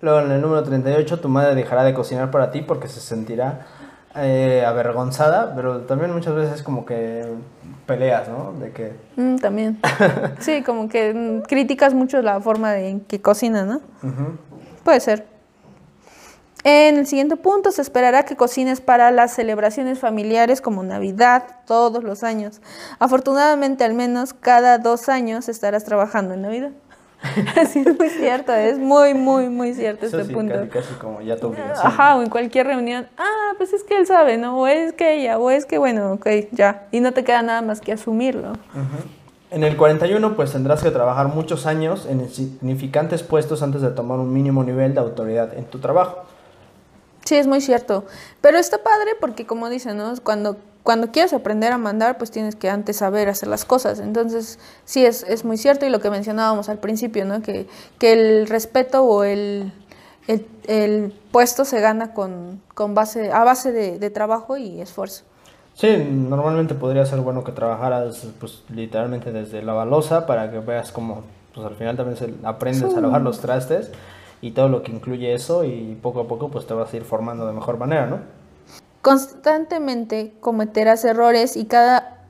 Luego 0.00 0.20
en 0.20 0.30
el 0.32 0.40
número 0.42 0.62
38, 0.62 1.20
tu 1.20 1.28
madre 1.28 1.54
dejará 1.54 1.84
de 1.84 1.94
cocinar 1.94 2.30
para 2.30 2.50
ti 2.50 2.60
porque 2.62 2.88
se 2.88 3.00
sentirá 3.00 3.66
eh, 4.16 4.64
avergonzada, 4.66 5.54
pero 5.54 5.80
también 5.82 6.12
muchas 6.12 6.34
veces 6.34 6.62
como 6.62 6.84
que 6.84 7.24
peleas, 7.86 8.28
¿no? 8.28 8.52
De 8.58 8.72
que, 8.72 8.92
Mm, 9.16 9.36
también. 9.36 9.78
Sí, 10.40 10.62
como 10.62 10.88
que 10.88 11.14
mm, 11.14 11.42
criticas 11.42 11.94
mucho 11.94 12.20
la 12.22 12.40
forma 12.40 12.72
de 12.72 12.88
en 12.88 13.00
que 13.00 13.20
cocina, 13.20 13.64
¿no? 13.64 13.80
Puede 14.84 15.00
ser. 15.00 15.26
En 16.64 16.96
el 16.96 17.06
siguiente 17.06 17.36
punto 17.36 17.70
se 17.70 17.80
esperará 17.80 18.24
que 18.24 18.34
cocines 18.34 18.80
para 18.80 19.12
las 19.12 19.32
celebraciones 19.32 20.00
familiares 20.00 20.60
como 20.60 20.82
Navidad 20.82 21.44
todos 21.64 22.02
los 22.02 22.24
años. 22.24 22.60
Afortunadamente 22.98 23.84
al 23.84 23.94
menos 23.94 24.34
cada 24.34 24.78
dos 24.78 25.08
años 25.08 25.48
estarás 25.48 25.84
trabajando 25.84 26.34
en 26.34 26.42
Navidad. 26.42 26.70
Sí, 27.68 27.82
es 27.84 27.98
muy 27.98 28.08
cierto, 28.10 28.52
es 28.52 28.78
muy, 28.78 29.14
muy, 29.14 29.48
muy 29.48 29.74
cierto 29.74 30.06
eso 30.06 30.18
este 30.18 30.28
sí, 30.28 30.34
punto. 30.34 30.54
casi, 30.54 30.68
casi 30.68 30.94
como 30.94 31.20
ya 31.20 31.36
tu 31.36 31.48
obligación. 31.48 31.86
Ajá, 31.86 32.16
o 32.16 32.22
en 32.22 32.30
cualquier 32.30 32.66
reunión, 32.66 33.08
ah, 33.18 33.52
pues 33.56 33.72
es 33.72 33.82
que 33.82 33.96
él 33.96 34.06
sabe, 34.06 34.36
¿no? 34.36 34.58
O 34.58 34.66
es 34.66 34.92
que 34.92 35.20
ella, 35.20 35.38
o 35.38 35.50
es 35.50 35.66
que, 35.66 35.78
bueno, 35.78 36.12
ok, 36.12 36.26
ya. 36.52 36.86
Y 36.92 37.00
no 37.00 37.12
te 37.12 37.24
queda 37.24 37.42
nada 37.42 37.62
más 37.62 37.80
que 37.80 37.92
asumirlo. 37.92 38.50
Ujú. 38.50 39.08
En 39.50 39.62
el 39.62 39.76
41, 39.76 40.34
pues 40.34 40.52
tendrás 40.52 40.82
que 40.82 40.90
trabajar 40.90 41.28
muchos 41.28 41.66
años 41.66 42.06
en 42.06 42.28
significantes 42.28 43.22
puestos 43.22 43.62
antes 43.62 43.80
de 43.80 43.90
tomar 43.90 44.18
un 44.18 44.32
mínimo 44.32 44.64
nivel 44.64 44.92
de 44.94 45.00
autoridad 45.00 45.54
en 45.56 45.64
tu 45.64 45.78
trabajo. 45.78 46.24
Sí, 47.24 47.36
es 47.36 47.46
muy 47.46 47.60
cierto. 47.60 48.04
Pero 48.40 48.58
está 48.58 48.78
padre 48.78 49.12
porque, 49.20 49.46
como 49.46 49.68
dicen, 49.68 49.96
¿no? 49.96 50.14
Cuando, 50.22 50.56
cuando 50.86 51.12
quieres 51.12 51.34
aprender 51.34 51.70
a 51.72 51.78
mandar, 51.78 52.16
pues 52.16 52.30
tienes 52.30 52.56
que 52.56 52.70
antes 52.70 52.96
saber 52.96 53.28
hacer 53.28 53.48
las 53.50 53.66
cosas. 53.66 54.00
Entonces, 54.00 54.58
sí, 54.86 55.04
es, 55.04 55.22
es 55.24 55.44
muy 55.44 55.58
cierto. 55.58 55.84
Y 55.84 55.90
lo 55.90 56.00
que 56.00 56.08
mencionábamos 56.08 56.70
al 56.70 56.78
principio, 56.78 57.26
¿no? 57.26 57.42
Que, 57.42 57.66
que 57.98 58.14
el 58.14 58.46
respeto 58.46 59.04
o 59.04 59.22
el, 59.24 59.70
el, 60.28 60.46
el 60.66 61.12
puesto 61.30 61.66
se 61.66 61.80
gana 61.82 62.14
con, 62.14 62.62
con 62.74 62.94
base, 62.94 63.30
a 63.30 63.44
base 63.44 63.70
de, 63.72 63.98
de 63.98 64.08
trabajo 64.10 64.56
y 64.56 64.80
esfuerzo. 64.80 65.24
Sí, 65.74 65.88
normalmente 66.10 66.74
podría 66.74 67.04
ser 67.04 67.20
bueno 67.20 67.44
que 67.44 67.52
trabajaras 67.52 68.26
pues 68.40 68.62
literalmente 68.70 69.30
desde 69.30 69.60
la 69.60 69.74
balosa 69.74 70.24
para 70.26 70.50
que 70.50 70.58
veas 70.60 70.90
cómo 70.90 71.22
pues 71.54 71.66
al 71.66 71.74
final 71.74 71.98
también 71.98 72.16
se- 72.16 72.32
aprendes 72.44 72.94
a 72.96 73.00
lavar 73.02 73.20
los 73.20 73.40
trastes 73.40 73.90
y 74.40 74.52
todo 74.52 74.70
lo 74.70 74.82
que 74.82 74.90
incluye 74.92 75.34
eso 75.34 75.64
y 75.64 75.98
poco 76.00 76.20
a 76.20 76.28
poco 76.28 76.48
pues 76.48 76.66
te 76.66 76.72
vas 76.72 76.92
a 76.94 76.96
ir 76.96 77.04
formando 77.04 77.46
de 77.46 77.52
mejor 77.52 77.76
manera, 77.76 78.06
¿no? 78.06 78.20
Constantemente 79.06 80.34
cometerás 80.40 81.04
errores 81.04 81.56
y 81.56 81.66
cada 81.66 82.24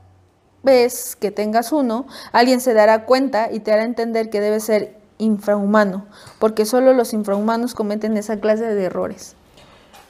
vez 0.62 1.16
que 1.16 1.30
tengas 1.30 1.72
uno, 1.72 2.04
alguien 2.32 2.60
se 2.60 2.74
dará 2.74 3.06
cuenta 3.06 3.50
y 3.50 3.60
te 3.60 3.72
hará 3.72 3.82
entender 3.82 4.28
que 4.28 4.42
debes 4.42 4.64
ser 4.64 4.98
infrahumano, 5.16 6.04
porque 6.38 6.66
solo 6.66 6.92
los 6.92 7.14
infrahumanos 7.14 7.72
cometen 7.72 8.18
esa 8.18 8.40
clase 8.40 8.74
de 8.74 8.84
errores. 8.84 9.36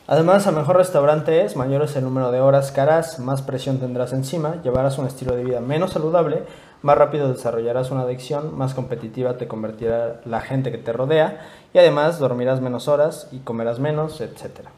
Además, 0.08 0.48
a 0.48 0.50
mejor 0.50 0.78
restaurante 0.78 1.44
es, 1.44 1.54
mayor 1.54 1.82
es 1.82 1.94
el 1.94 2.02
número 2.02 2.32
de 2.32 2.40
horas 2.40 2.72
que 2.72 2.80
harás, 2.80 3.20
más 3.20 3.42
presión 3.42 3.78
tendrás 3.78 4.12
encima, 4.12 4.60
llevarás 4.64 4.98
un 4.98 5.06
estilo 5.06 5.36
de 5.36 5.44
vida 5.44 5.60
menos 5.60 5.92
saludable, 5.92 6.42
más 6.82 6.98
rápido 6.98 7.32
desarrollarás 7.32 7.92
una 7.92 8.02
adicción, 8.02 8.58
más 8.58 8.74
competitiva 8.74 9.36
te 9.36 9.46
convertirá 9.46 10.20
la 10.24 10.40
gente 10.40 10.72
que 10.72 10.78
te 10.78 10.92
rodea 10.92 11.46
y 11.72 11.78
además 11.78 12.18
dormirás 12.18 12.60
menos 12.60 12.88
horas 12.88 13.28
y 13.30 13.38
comerás 13.38 13.78
menos, 13.78 14.20
etcétera. 14.20 14.72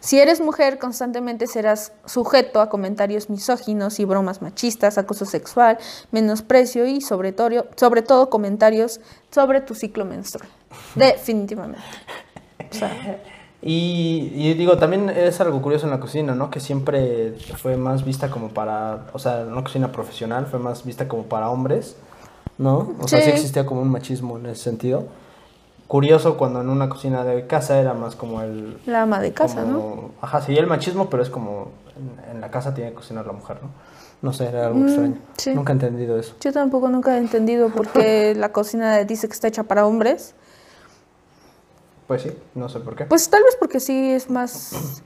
Si 0.00 0.18
eres 0.20 0.40
mujer, 0.40 0.78
constantemente 0.78 1.46
serás 1.46 1.92
sujeto 2.04 2.60
a 2.60 2.68
comentarios 2.68 3.30
misóginos 3.30 3.98
y 4.00 4.04
bromas 4.04 4.42
machistas, 4.42 4.98
acoso 4.98 5.24
sexual, 5.24 5.78
menosprecio 6.12 6.86
y 6.86 7.00
sobre 7.00 7.32
todo, 7.32 7.66
sobre 7.76 8.02
todo 8.02 8.28
comentarios 8.30 9.00
sobre 9.30 9.60
tu 9.60 9.74
ciclo 9.74 10.04
menstrual. 10.04 10.48
Definitivamente. 10.94 11.82
O 12.70 12.74
sea, 12.74 13.20
Y, 13.60 14.30
y 14.34 14.54
digo, 14.54 14.78
también 14.78 15.08
es 15.10 15.40
algo 15.40 15.60
curioso 15.60 15.86
en 15.86 15.90
la 15.90 15.98
cocina, 16.00 16.34
¿no? 16.34 16.48
Que 16.50 16.60
siempre 16.60 17.34
fue 17.56 17.76
más 17.76 18.04
vista 18.04 18.30
como 18.30 18.50
para, 18.50 19.06
o 19.12 19.18
sea, 19.18 19.44
una 19.50 19.62
cocina 19.64 19.90
profesional 19.90 20.46
fue 20.46 20.60
más 20.60 20.84
vista 20.84 21.08
como 21.08 21.24
para 21.24 21.50
hombres, 21.50 21.96
¿no? 22.56 22.94
O 23.00 23.08
sea, 23.08 23.18
sí 23.20 23.24
Sí. 23.24 23.30
existía 23.30 23.66
como 23.66 23.80
un 23.82 23.90
machismo 23.90 24.38
en 24.38 24.46
ese 24.46 24.62
sentido. 24.62 25.06
Curioso 25.88 26.36
cuando 26.36 26.60
en 26.60 26.68
una 26.68 26.88
cocina 26.88 27.24
de 27.24 27.46
casa 27.46 27.80
era 27.80 27.94
más 27.94 28.14
como 28.14 28.42
el... 28.42 28.78
la 28.86 29.02
ama 29.02 29.20
de 29.20 29.32
casa, 29.32 29.62
¿no? 29.64 30.10
Ajá, 30.20 30.42
sí, 30.42 30.54
el 30.56 30.66
machismo, 30.66 31.08
pero 31.08 31.22
es 31.22 31.30
como 31.30 31.68
en, 31.96 32.34
en 32.36 32.40
la 32.42 32.50
casa 32.50 32.74
tiene 32.74 32.90
que 32.90 32.96
cocinar 32.96 33.26
la 33.26 33.32
mujer, 33.32 33.58
¿no? 33.62 33.70
No 34.20 34.32
sé, 34.34 34.46
era 34.48 34.66
algo 34.66 34.80
Mm, 34.80 34.86
extraño. 34.86 35.16
sí. 35.38 35.54
Nunca 35.54 35.72
he 35.72 35.74
entendido 35.76 36.18
eso. 36.18 36.34
Yo 36.42 36.52
tampoco 36.52 36.88
nunca 36.90 37.14
he 37.16 37.18
entendido 37.18 37.70
por 37.70 37.88
qué 37.88 38.34
la 38.36 38.52
cocina 38.52 38.98
dice 39.04 39.28
que 39.28 39.32
está 39.32 39.48
hecha 39.48 39.62
para 39.62 39.86
hombres. 39.86 40.34
Pues 42.06 42.22
sí, 42.22 42.32
no 42.54 42.68
sé 42.68 42.80
por 42.80 42.94
qué. 42.94 43.04
Pues 43.06 43.28
tal 43.30 43.42
vez 43.44 43.56
porque 43.58 43.80
sí 43.80 44.10
es 44.12 44.28
más 44.28 45.02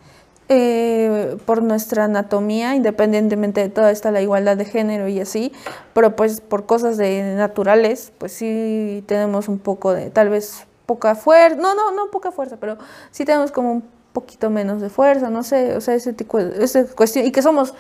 eh, 0.49 1.37
por 1.47 1.63
nuestra 1.63 2.05
anatomía, 2.05 2.75
independientemente 2.75 3.61
de 3.61 3.69
toda 3.69 3.91
esta 3.93 4.11
la 4.11 4.21
igualdad 4.21 4.57
de 4.57 4.65
género 4.65 5.07
y 5.09 5.21
así, 5.21 5.53
pero 5.95 6.17
pues 6.17 6.41
por 6.41 6.67
cosas 6.67 6.97
de 6.97 7.35
naturales, 7.37 8.13
pues 8.19 8.33
sí 8.33 9.05
tenemos 9.07 9.49
un 9.49 9.59
poco 9.59 9.93
de, 9.93 10.11
tal 10.11 10.29
vez 10.29 10.67
poca 10.95 11.15
fuerza, 11.15 11.57
no, 11.61 11.75
no, 11.75 11.91
no 11.91 12.11
poca 12.11 12.31
fuerza, 12.33 12.57
pero 12.59 12.77
sí 13.11 13.25
tenemos 13.25 13.51
como 13.51 13.73
un 13.73 13.83
poquito 14.13 14.51
menos 14.51 14.81
de 14.81 14.91
fuerza, 14.91 15.31
no 15.31 15.43
sé, 15.43 15.77
o 15.77 15.81
sea, 15.81 15.95
ese 15.95 16.13
tipo 16.13 16.39
de 16.39 16.63
esa 16.65 16.85
cuestión, 16.87 17.25
y 17.25 17.31
que 17.33 17.41
somos 17.43 17.73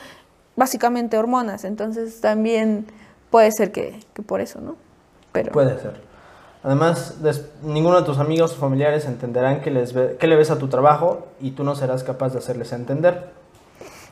básicamente 0.57 1.19
hormonas, 1.19 1.65
entonces 1.65 2.21
también 2.21 2.87
puede 3.31 3.51
ser 3.53 3.71
que, 3.71 4.01
que 4.15 4.23
por 4.23 4.41
eso, 4.41 4.61
¿no? 4.61 4.77
Pero... 5.33 5.53
Puede 5.53 5.79
ser. 5.79 6.01
Además, 6.65 7.17
ninguno 7.63 7.99
de 8.01 8.07
tus 8.07 8.19
amigos 8.19 8.53
o 8.53 8.57
familiares 8.57 9.05
entenderán 9.07 9.61
que, 9.63 9.71
les 9.71 9.93
ve- 9.93 10.17
que 10.19 10.27
le 10.27 10.37
ves 10.37 10.51
a 10.51 10.59
tu 10.59 10.69
trabajo 10.69 11.27
y 11.41 11.51
tú 11.53 11.65
no 11.65 11.75
serás 11.75 12.05
capaz 12.05 12.33
de 12.33 12.39
hacerles 12.39 12.73
entender. 12.73 13.31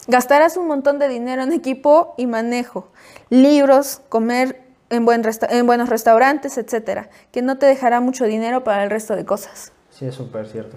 Gastarás 0.08 0.56
un 0.56 0.66
montón 0.66 0.98
de 0.98 1.08
dinero 1.08 1.42
en 1.42 1.52
equipo 1.52 2.14
y 2.18 2.26
manejo, 2.26 2.88
libros, 3.28 4.00
comer 4.08 4.60
en, 4.90 5.04
buen 5.04 5.22
en 5.48 5.66
buenos 5.66 5.88
restaurantes, 5.88 6.58
etcétera, 6.58 7.08
que 7.32 7.42
no 7.42 7.56
te 7.58 7.66
dejará 7.66 8.00
mucho 8.00 8.24
dinero 8.26 8.62
para 8.64 8.84
el 8.84 8.90
resto 8.90 9.16
de 9.16 9.24
cosas. 9.24 9.72
Sí, 9.90 10.06
es 10.06 10.14
súper 10.14 10.46
cierto. 10.46 10.76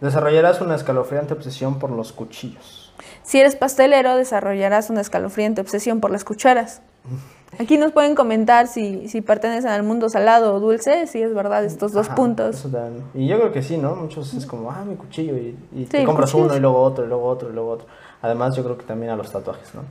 Desarrollarás 0.00 0.60
una 0.60 0.74
escalofriante 0.74 1.32
obsesión 1.34 1.78
por 1.78 1.90
los 1.90 2.12
cuchillos. 2.12 2.92
Si 3.22 3.40
eres 3.40 3.56
pastelero, 3.56 4.16
desarrollarás 4.16 4.90
una 4.90 5.00
escalofriante 5.00 5.60
obsesión 5.60 6.00
por 6.00 6.10
las 6.10 6.24
cucharas. 6.24 6.80
Aquí 7.60 7.78
nos 7.78 7.92
pueden 7.92 8.16
comentar 8.16 8.66
si, 8.66 9.08
si 9.08 9.20
pertenecen 9.20 9.70
al 9.70 9.84
mundo 9.84 10.08
salado 10.08 10.54
o 10.54 10.60
dulce, 10.60 11.06
si 11.06 11.22
es 11.22 11.32
verdad 11.32 11.64
estos 11.64 11.92
dos 11.92 12.06
Ajá, 12.08 12.16
puntos. 12.16 12.56
eso 12.56 12.68
también. 12.68 13.04
Y 13.14 13.28
yo 13.28 13.38
creo 13.38 13.52
que 13.52 13.62
sí, 13.62 13.76
¿no? 13.76 13.94
Muchos 13.94 14.34
es 14.34 14.44
como, 14.44 14.72
ah, 14.72 14.84
mi 14.84 14.96
cuchillo, 14.96 15.36
y, 15.36 15.56
y 15.72 15.82
Sí, 15.84 15.86
te 15.90 16.04
compras 16.04 16.32
cuchillos. 16.32 16.48
uno 16.50 16.56
y 16.56 16.60
luego 16.60 16.82
otro, 16.82 17.04
y 17.04 17.08
luego 17.08 17.26
otro, 17.28 17.50
y 17.50 17.52
luego 17.52 17.70
otro. 17.70 17.86
Además, 18.22 18.56
yo 18.56 18.64
creo 18.64 18.76
que 18.76 18.84
también 18.84 19.12
a 19.12 19.16
los 19.16 19.30
tatuajes, 19.30 19.68
¿no? 19.74 19.82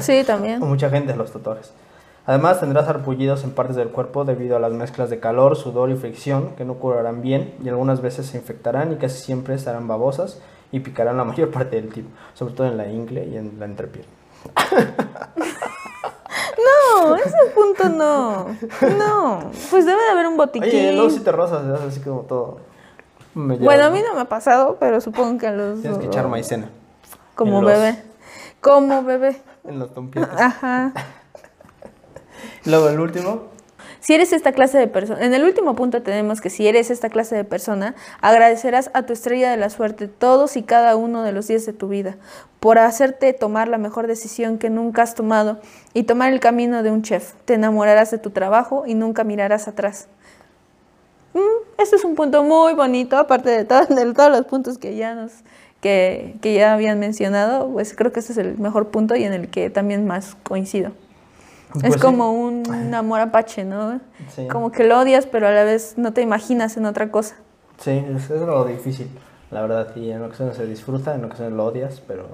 Sí, 0.00 0.22
también. 0.24 0.60
Mucha 0.60 0.90
gente 0.90 1.12
a 1.12 1.16
los 1.16 1.32
tatuajes. 1.32 1.72
Además, 2.24 2.60
tendrás 2.60 2.88
arpullidos 2.88 3.42
en 3.44 3.50
partes 3.50 3.74
del 3.74 3.88
cuerpo 3.88 4.24
debido 4.24 4.56
a 4.56 4.60
las 4.60 4.72
mezclas 4.72 5.10
de 5.10 5.18
calor, 5.18 5.56
sudor 5.56 5.90
y 5.90 5.96
fricción 5.96 6.50
que 6.56 6.64
no 6.64 6.74
curarán 6.74 7.20
bien 7.20 7.54
y 7.64 7.68
algunas 7.68 8.00
veces 8.00 8.26
se 8.26 8.36
infectarán 8.38 8.92
y 8.92 8.96
casi 8.96 9.20
siempre 9.22 9.54
estarán 9.54 9.88
babosas 9.88 10.40
y 10.70 10.80
picarán 10.80 11.16
la 11.16 11.24
mayor 11.30 11.50
parte 11.50 11.76
del 11.76 11.92
tiempo, 11.92 12.12
sobre 12.34 12.54
todo 12.54 12.66
en 12.68 12.76
la 12.76 12.86
ingle 12.88 13.26
y 13.26 13.36
en 13.36 13.58
la 13.58 13.64
entrepiel. 13.66 14.04
No, 16.96 17.16
ese 17.16 17.36
punto 17.54 17.88
no. 17.88 18.46
No. 18.98 19.50
Pues 19.70 19.84
debe 19.86 20.00
de 20.02 20.08
haber 20.10 20.26
un 20.26 20.36
botiquín. 20.36 20.68
Oye, 20.68 20.92
luego 20.92 21.10
si 21.10 21.20
te 21.20 21.32
rozas, 21.32 21.66
¿verdad? 21.66 21.88
así 21.88 22.00
como 22.00 22.20
todo. 22.20 22.58
me 23.34 23.56
bueno, 23.56 23.84
a 23.86 23.90
mí 23.90 24.00
no 24.06 24.14
me 24.14 24.20
ha 24.20 24.26
pasado, 24.26 24.76
pero 24.78 25.00
supongo 25.00 25.38
que 25.38 25.46
a 25.48 25.52
los. 25.52 25.80
Tienes 25.80 25.98
que 25.98 26.06
echar 26.06 26.28
maicena 26.28 26.68
Como 27.34 27.58
en 27.58 27.64
los- 27.64 27.72
bebé. 27.72 28.02
Como 28.60 29.02
bebé. 29.02 29.42
en 29.64 29.78
los 29.80 29.92
tompitos. 29.92 30.28
Ajá. 30.38 30.92
Luego 32.64 32.88
el 32.88 33.00
último, 33.00 33.48
Si 34.00 34.14
eres 34.14 34.32
esta 34.32 34.52
clase 34.52 34.78
de 34.78 34.86
persona, 34.86 35.24
en 35.24 35.34
el 35.34 35.44
último 35.44 35.74
punto 35.74 36.02
tenemos 36.02 36.40
que 36.40 36.50
si 36.50 36.66
eres 36.66 36.90
esta 36.90 37.08
clase 37.08 37.34
de 37.34 37.44
persona, 37.44 37.94
agradecerás 38.20 38.90
a 38.94 39.02
tu 39.02 39.12
estrella 39.12 39.50
de 39.50 39.56
la 39.56 39.70
suerte 39.70 40.08
todos 40.08 40.56
y 40.56 40.62
cada 40.62 40.96
uno 40.96 41.22
de 41.22 41.32
los 41.32 41.48
días 41.48 41.66
de 41.66 41.72
tu 41.72 41.88
vida 41.88 42.16
por 42.60 42.78
hacerte 42.78 43.32
tomar 43.32 43.66
la 43.66 43.78
mejor 43.78 44.06
decisión 44.06 44.58
que 44.58 44.70
nunca 44.70 45.02
has 45.02 45.16
tomado 45.16 45.60
y 45.94 46.04
tomar 46.04 46.32
el 46.32 46.38
camino 46.38 46.84
de 46.84 46.92
un 46.92 47.02
chef. 47.02 47.32
Te 47.44 47.54
enamorarás 47.54 48.12
de 48.12 48.18
tu 48.18 48.30
trabajo 48.30 48.84
y 48.86 48.94
nunca 48.94 49.24
mirarás 49.24 49.66
atrás. 49.66 50.06
Mm, 51.34 51.80
este 51.82 51.96
es 51.96 52.04
un 52.04 52.14
punto 52.14 52.44
muy 52.44 52.74
bonito, 52.74 53.16
aparte 53.16 53.50
de, 53.50 53.64
de 53.64 54.14
todos 54.14 54.30
los 54.30 54.46
puntos 54.46 54.78
que 54.78 54.94
ya 54.94 55.14
nos 55.14 55.32
que, 55.80 56.36
que 56.40 56.54
ya 56.54 56.74
habían 56.74 57.00
mencionado, 57.00 57.68
pues 57.72 57.94
creo 57.94 58.12
que 58.12 58.20
este 58.20 58.32
es 58.32 58.38
el 58.38 58.56
mejor 58.56 58.90
punto 58.90 59.16
y 59.16 59.24
en 59.24 59.32
el 59.32 59.48
que 59.48 59.68
también 59.68 60.06
más 60.06 60.36
coincido. 60.44 60.92
Pues 61.72 61.84
es 61.84 61.94
sí. 61.94 62.00
como 62.00 62.32
un 62.32 62.94
amor 62.94 63.20
apache, 63.20 63.64
¿no? 63.64 64.00
Sí. 64.34 64.46
Como 64.48 64.72
que 64.72 64.84
lo 64.84 65.00
odias, 65.00 65.26
pero 65.26 65.46
a 65.46 65.50
la 65.50 65.64
vez 65.64 65.94
no 65.96 66.12
te 66.12 66.22
imaginas 66.22 66.76
en 66.76 66.86
otra 66.86 67.10
cosa. 67.10 67.36
Sí, 67.78 67.90
es, 67.90 68.30
es 68.30 68.40
lo 68.40 68.64
difícil, 68.64 69.08
la 69.50 69.62
verdad. 69.62 69.96
Y 69.96 70.10
en 70.10 70.22
ocasiones 70.22 70.56
se 70.56 70.66
disfruta, 70.66 71.14
en 71.14 71.24
ocasiones 71.24 71.54
lo 71.54 71.64
odias, 71.64 72.02
pero 72.06 72.26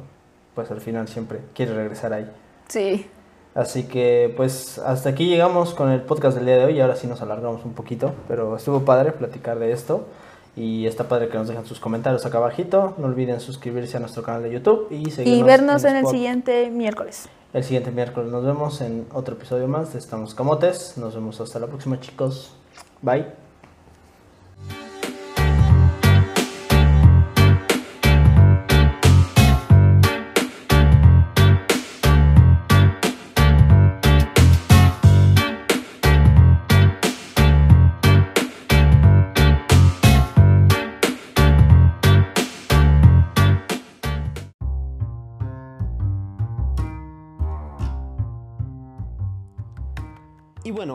pues 0.55 0.71
al 0.71 0.81
final 0.81 1.09
siempre 1.09 1.41
quieres 1.55 1.75
regresar 1.75 2.13
ahí. 2.13 2.31
Sí. 2.69 3.07
Así 3.55 3.85
que 3.85 4.33
pues 4.37 4.79
hasta 4.79 5.09
aquí 5.09 5.27
llegamos 5.27 5.75
con 5.75 5.91
el 5.91 6.03
podcast 6.03 6.37
del 6.37 6.47
día 6.47 6.59
de 6.59 6.65
hoy 6.67 6.77
y 6.77 6.81
ahora 6.81 6.97
sí 6.97 7.07
nos 7.07 7.23
alargamos 7.23 7.65
un 7.65 7.73
poquito, 7.73 8.13
pero 8.29 8.57
estuvo 8.57 8.85
padre 8.85 9.13
platicar 9.13 9.59
de 9.59 9.73
esto 9.73 10.07
y 10.55 10.87
está 10.87 11.05
padre 11.09 11.29
que 11.29 11.39
nos 11.39 11.49
dejen 11.49 11.65
sus 11.65 11.81
comentarios 11.81 12.27
acá 12.27 12.39
abajito. 12.39 12.95
No 12.99 13.07
olviden 13.07 13.41
suscribirse 13.41 13.97
a 13.97 14.01
nuestro 14.01 14.23
canal 14.23 14.43
de 14.43 14.53
YouTube 14.53 14.89
y 14.91 15.11
seguirnos 15.11 15.41
Y 15.41 15.43
vernos 15.43 15.85
en 15.85 15.97
el 15.97 16.07
siguiente 16.07 16.71
miércoles. 16.71 17.29
El 17.55 17.65
siguiente 17.65 17.91
miércoles 17.91 18.31
nos 18.31 18.45
vemos 18.45 18.83
en 18.83 19.07
otro 19.11 19.35
episodio 19.35 19.69
más 19.69 19.95
de 19.95 19.99
Estamos 19.99 20.35
Camotes. 20.35 20.99
Nos 20.99 21.15
vemos 21.15 21.41
hasta 21.41 21.59
la 21.59 21.67
próxima 21.67 21.99
chicos. 21.99 22.53
Bye. 23.01 23.48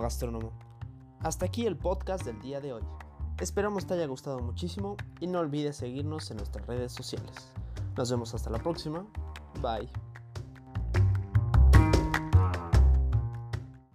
Gastrónomo, 0.03 0.51
hasta 1.21 1.45
aquí 1.45 1.65
el 1.65 1.77
podcast 1.77 2.25
del 2.25 2.39
día 2.41 2.59
de 2.59 2.73
hoy. 2.73 2.83
Esperamos 3.39 3.87
te 3.87 3.95
haya 3.95 4.05
gustado 4.05 4.39
muchísimo 4.39 4.95
y 5.19 5.27
no 5.27 5.39
olvides 5.39 5.77
seguirnos 5.77 6.29
en 6.29 6.37
nuestras 6.37 6.67
redes 6.67 6.91
sociales. 6.91 7.35
Nos 7.97 8.11
vemos 8.11 8.33
hasta 8.35 8.49
la 8.49 8.59
próxima. 8.59 9.05
Bye. 9.61 9.89